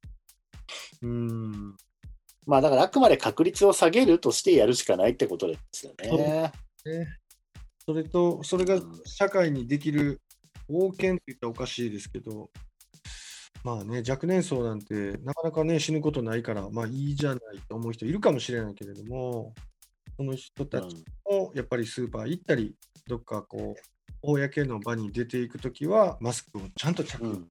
[1.03, 1.07] う。
[1.07, 1.77] うん。
[2.47, 6.53] まあ、だからあくまで確率を下げるとしてやるしかないってことですよね。
[7.87, 10.21] それと、それが社会にできる
[10.69, 12.51] 貢献って言ったらおかしいですけど、
[13.63, 19.55] まあね、若年層なんてなかなかね、死ぬことないから、まあいいじゃないと思う人いるかもしれないけれども、
[20.17, 22.75] その人たちもやっぱりスーパー行ったり、
[23.07, 23.83] どっかこう、
[24.23, 27.49] 公の場に出ていくときは、マスクをちゃんと着用、うん、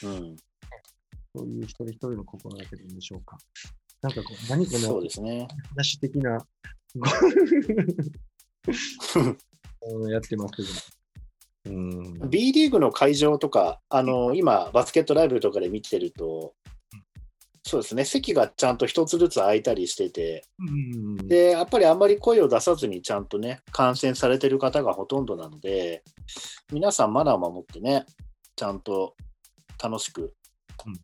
[0.00, 0.08] そ
[1.44, 3.38] ういう一人一人の心がけでいいんでしょうか。
[4.02, 5.48] なんかこう、何この、そうですね。
[5.70, 6.32] 話的な
[10.10, 10.68] やってますけど。
[11.66, 16.54] うん、B リーグの会場とか、あの今、バスケットライブとかで見てると、
[17.64, 20.46] そうですね、席がちゃんと一つずつ空いたりしてて、
[21.24, 26.02] で、やっぱりあんまり声を出さずにちゃんとね、感染されてる方がほとんどなので、
[26.72, 28.06] 皆さんマナーを守ってね、
[28.56, 29.14] ちゃんと
[29.82, 30.34] 楽しく、
[30.86, 30.94] うん、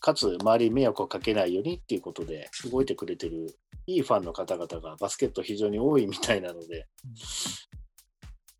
[0.00, 3.54] かつ周りに迷惑をかけないようにっていうことで動いてくれてる
[3.86, 6.86] いいファンの方々がバスケット非常に多いみたいなので、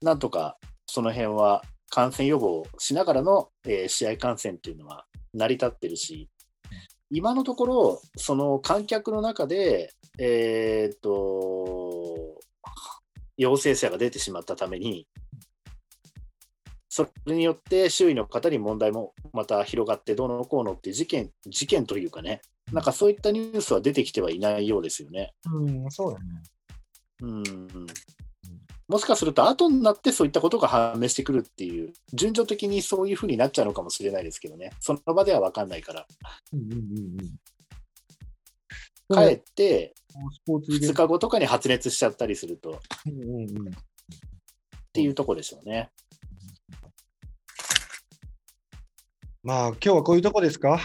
[0.03, 0.57] なんとか
[0.87, 5.05] その辺は感染予防しながらの、えー、試合観戦っていうのは
[5.35, 6.29] 成り立ってるし、
[7.11, 12.41] 今のところ、その観客の中で、えー、っと、
[13.37, 15.09] 陽性者が出てしまったために、
[16.93, 25.33] それによって周囲の方に問題もまた広がってどうのこうのって事件、事件というかね、なんかそういったニュースは出てきてはいないようですよね。
[25.53, 26.25] うん、そうだね。
[27.23, 27.87] うん。
[28.89, 36.09] もしかすると後になってそういったことが判明してくるっていう、順序的にそういうふうになっちゃうのかもしれないですけどね、その場では分かんないから。
[39.13, 39.95] 帰って、
[40.49, 42.83] 2日後とかに発熱しちゃったりすると、っ
[44.93, 45.91] ていうとこでしょうね。
[49.43, 50.81] まあ、今日はこういうとこですか？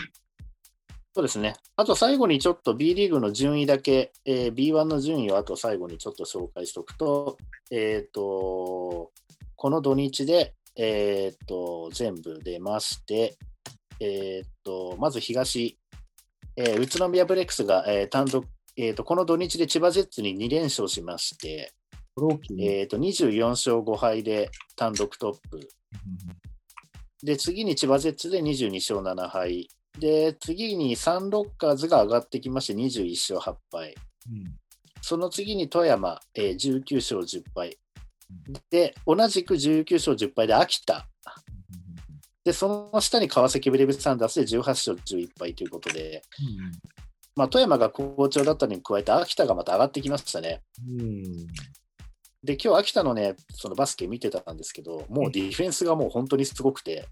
[1.14, 1.56] そうですね。
[1.76, 7.38] あと最後にちょっと B リーグの順位だけ、えー、B1 の順位をあと最後にちょっと紹介しておくと、
[7.72, 9.12] えっ、ー、と、
[9.56, 13.38] この土日で、えっ、ー、と、全部出まして、
[14.00, 15.78] えっ、と、まず東、
[16.58, 18.46] え宇都宮ブレックスが、え単独、
[18.78, 21.74] えっ、と、この土日で千葉ジェッツに2連勝しまして、
[22.60, 25.60] えっ、と、24勝5敗で単独トップ。
[27.26, 29.68] で、次に千葉ジェッツで22勝7敗。
[30.00, 33.96] で、次にサンロッカーズが上がってきまして21勝8敗。
[34.32, 34.56] うん、
[35.02, 37.78] その次に富山、えー、19勝10敗。
[38.70, 41.08] で、同じく19勝10敗で秋田。
[42.44, 46.72] で、その下に川崎ブレイブサンダースで18勝11敗ということで、うん、
[47.36, 50.62] まあ、富山が好調だったのに加えて、秋田がまた上がってきましたね。
[51.00, 51.48] うん、
[52.46, 57.08] で、今日秋田のね、そのバスケ見てたんですけど、もうディフェンスがもう本当にすごくて。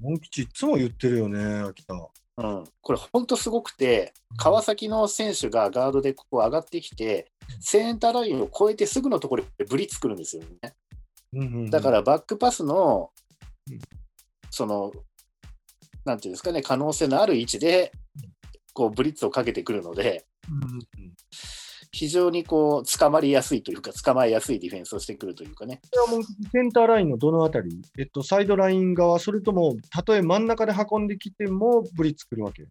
[0.00, 1.94] モン吉いつも言ってるよね、秋田。
[2.36, 7.30] うん、これ本当すごくて、川崎の選手がガードでここ上がってきて、
[7.60, 10.74] センターラインを越えてすぐのところでブリ作るんですよね。
[11.70, 13.10] だからバックパスの、
[14.50, 14.92] その、
[16.04, 17.92] なんていうんですかね、可能性のある位置で、
[18.74, 20.26] こうブリッツをかけてくるので、
[22.04, 25.80] 非常にこう捕まりやすいというか、捕まえやすいディフェンスをしてくるというかね。
[25.90, 32.66] これはもうセンターラインのどのあたり、えっと、サイドライン側、それとも、たとえ真ん中で運んできても、ブリッツ来るわけ？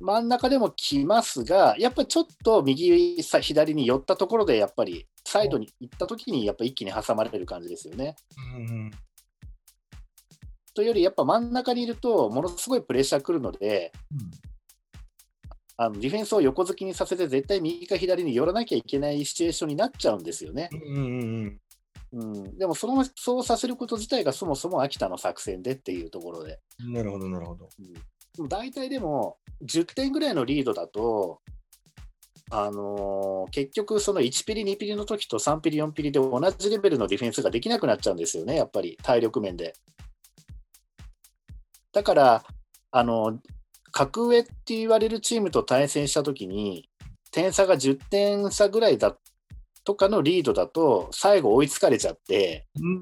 [0.00, 8.16] 真ん中でも来ますが、やっぱりちょっと右さ左に寄ったところで、やっぱりサイドに行ったときに、やっぱ一気に挟まれる感じですよね。
[8.56, 8.90] うん
[10.74, 13.92] というより、やっぱ真ん中にいると、ものすごいプレッシャー来るので、
[15.80, 20.68] あのディフェンスを横付きにさせて、絶対右か左に寄らなきゃいけないシチュエーションになっちゃうんですよね。
[20.72, 21.60] うん
[22.58, 26.58] でもその、そうさせること自体がそもそも秋田の作戦でっていうところで。
[26.84, 27.68] うん、なるほど、なるほど。
[27.78, 28.00] うん、で
[28.38, 31.40] も大体でも、10点ぐらいのリードだと、
[32.50, 39.74] あのー結局、その1ピリ、2ピリの時と3ピリ、4ピリで同じレベルのディフェンスができなくなっちゃうんですよね、やっぱり体力面で。
[41.92, 42.44] だから、
[42.90, 43.38] あの
[43.92, 46.88] 格上って言われるチームと対戦した時に、
[47.30, 49.16] 点差が10点差ぐらいだ
[49.84, 53.00] とかのリードだと、最後追いつかれちゃって、うん、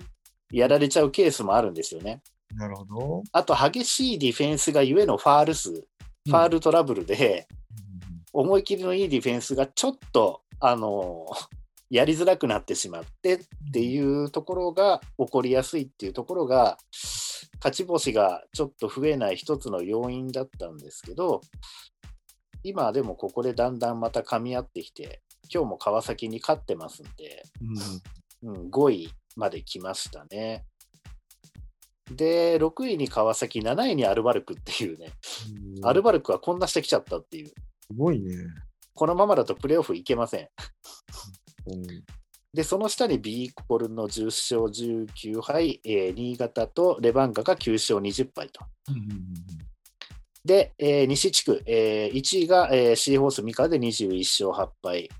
[0.50, 2.22] やられちゃうケースもあるんですよね。
[2.54, 3.22] なるほど。
[3.32, 7.48] あと、激しいディフェンスがゆえのファール数、ファールトラブルで、
[8.32, 11.26] 思い切りのいいディフェンスがちょっと、あの
[11.90, 13.40] やりづらくなってしまってっ
[13.72, 16.78] ていうところが起こりやすいっていうところが、
[17.58, 21.40] 勝ち星がちょっと増えない一つの要因だったんですけど、
[22.62, 27.42] 今でもここでだんだんまた噛み合ってきて、今日も川崎に勝ってますんで、
[28.42, 30.64] うんうん、5位まで来ましたね。
[32.10, 35.12] で、6位に川崎、7位にアルバルクっていうね、
[35.78, 37.54] うんアルバルクはこんなしてきちゃったっていう、す
[37.96, 38.36] ごいね。
[38.94, 40.48] このままだとプレーオフいけません。
[41.66, 42.04] うん
[42.56, 48.64] で、その下にビーコルの10勝19敗、えー新潟とレバンガが9勝20敗と。
[50.42, 55.10] で、えー西地区、えー1位が、えーシーホース三河で21勝8敗。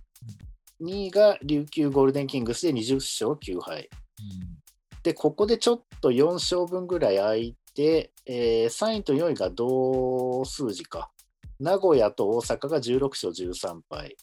[0.81, 3.91] 2位が琉球ゴールデンキングスで20勝9敗。
[5.03, 11.11] で、ここでちょっと4勝分ぐらい空いて、えー3位と4位が同数字か。
[11.61, 14.17] 名古屋と大阪が16勝13敗。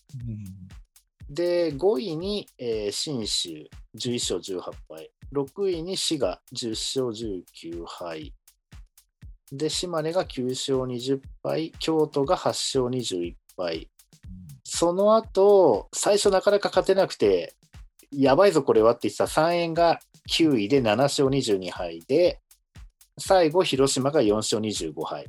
[1.29, 3.67] で、5位に、えー信州
[3.97, 5.11] 11勝18敗。
[5.33, 8.33] 6位に滋賀10勝19敗。
[9.51, 11.71] で、島根が9勝20敗。
[11.79, 13.89] 京都が8勝21敗。
[14.63, 17.55] その後、最初なかなか勝てなくて、
[18.11, 19.99] やばいぞこれはって言ってた3円が
[20.29, 22.39] 9位で7勝22敗で、
[23.19, 25.27] 最後、広島が4勝25敗。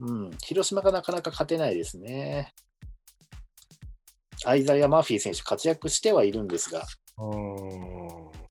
[0.00, 2.52] うん、広島がなかなか勝てないですね。
[4.44, 6.86] アイザイア・マーフィー選手、活躍してはいるんですが、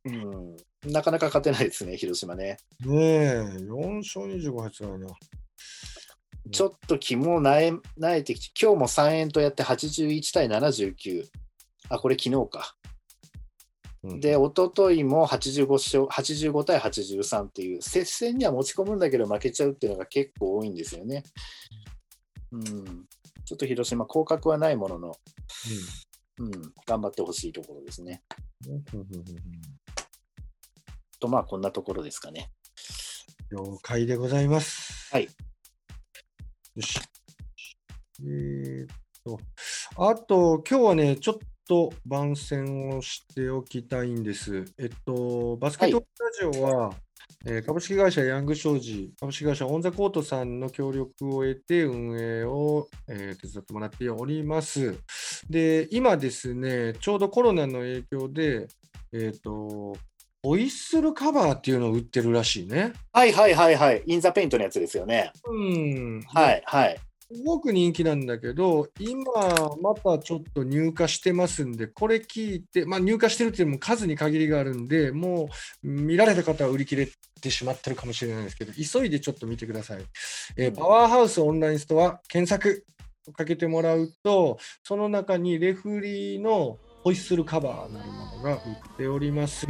[0.05, 2.57] うん、なかなか勝てないですね、広島ね。
[2.85, 5.07] ねえ、4勝25敗つらいな。
[6.51, 11.25] ちょっと肝をなえなえてきて、今日も3円とやって81対79。
[11.89, 12.75] あ、これ昨日か。
[14.03, 21.23] うんで、一昨日も85勝85対83っていう、接戦には持ち込むんだけど負けちゃうっていうのが結構多いんですよね。
[22.51, 23.05] うん、
[23.47, 25.15] ちょっと広島、降格はないものの、
[26.39, 26.51] うん、
[26.85, 28.21] 頑張ってほしいところですね。
[28.67, 29.23] うんうんうんうん
[31.19, 32.51] と、まあ、こんなところですかね。
[33.49, 35.07] 了解でございます。
[35.13, 35.29] はい。
[36.75, 36.99] よし。
[38.19, 38.87] えーっ
[39.23, 39.39] と、
[39.95, 41.35] あと、今日はね、ちょっ
[41.67, 44.65] と番宣をしておきたいんです。
[44.77, 46.05] えっと、バスケット
[46.43, 46.93] ラジオは、
[47.45, 54.99] えー株式会社ヤング商事、株式会社オンザコートさんの協力を得て運営を、えー手伝ってもらっております。
[55.49, 58.67] で、今ですね、ちょうどコロナの影響で、
[59.13, 59.97] えーっと、
[60.43, 62.93] ホイッスルカバーっていうのを売ってるらしいね。
[63.11, 64.03] はいはいはいはい。
[64.05, 65.31] インザペイントのやつですよね。
[65.45, 66.21] うん。
[66.33, 66.97] はいはい。
[67.30, 69.23] すごく人気なんだけど、今
[69.82, 75.49] またちょっと入荷してますんで、これ聞いて、まあ、入荷してるっていうのも数に限りがあるんで、も
[75.84, 77.09] う見られた方は売り切れ
[77.41, 80.05] てしまってるかもしれないですけど、急いでちょっと見てください。
[80.55, 82.86] えーパワーハウスオンラインストア検索
[83.28, 88.61] をかけてもらうと、その中にレフリーのホイッスルカバーなるものが売っ
[88.97, 89.67] ております。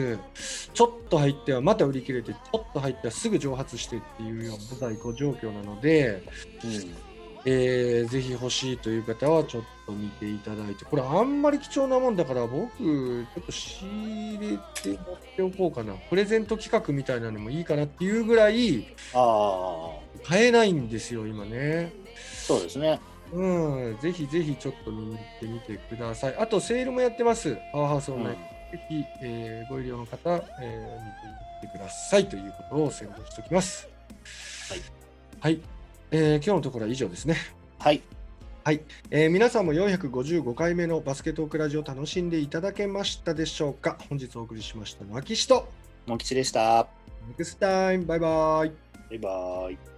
[0.73, 6.23] ちょっと入ってはまた売り切れて、ちょっと入ってはすぐ蒸発してっていうような在庫状況なので、
[6.63, 7.06] うん
[7.49, 15.93] えーぜひ欲しいという方はちょっと見ていただいて、これあんまり貴重なもんだから僕、ちょっと仕入れて持っておこうかな。
[16.09, 19.91] プレゼント企画みたいなのもいいかなっていうぐらいあ
[20.25, 21.93] あ、買えないんですよ、今ね。
[22.45, 22.99] そうですね。
[23.31, 23.45] う
[23.93, 26.35] ん、ぜひぜひちょっと見に行ってみてください。
[26.37, 27.57] あと、セールもやってます。
[27.71, 28.35] パワーハウスオンライン。
[28.73, 33.87] ぜひ、えーご利用の方、えー見てみてくださいということを宣伝しておきます。
[34.69, 34.81] はい。
[35.39, 35.76] はい。
[36.11, 37.35] えー今日のところは以上ですね。
[37.79, 38.01] はい。
[38.63, 38.81] はい、
[39.11, 43.97] えー皆さんも455回目のバスケットークラジオ楽しんでいただけましたでしょうか？
[44.09, 45.67] 本日お送りしましたのは岸と
[46.05, 46.87] モン吉でした。
[47.27, 48.71] ネクスタイムバイバイ
[49.09, 49.96] バイバイ。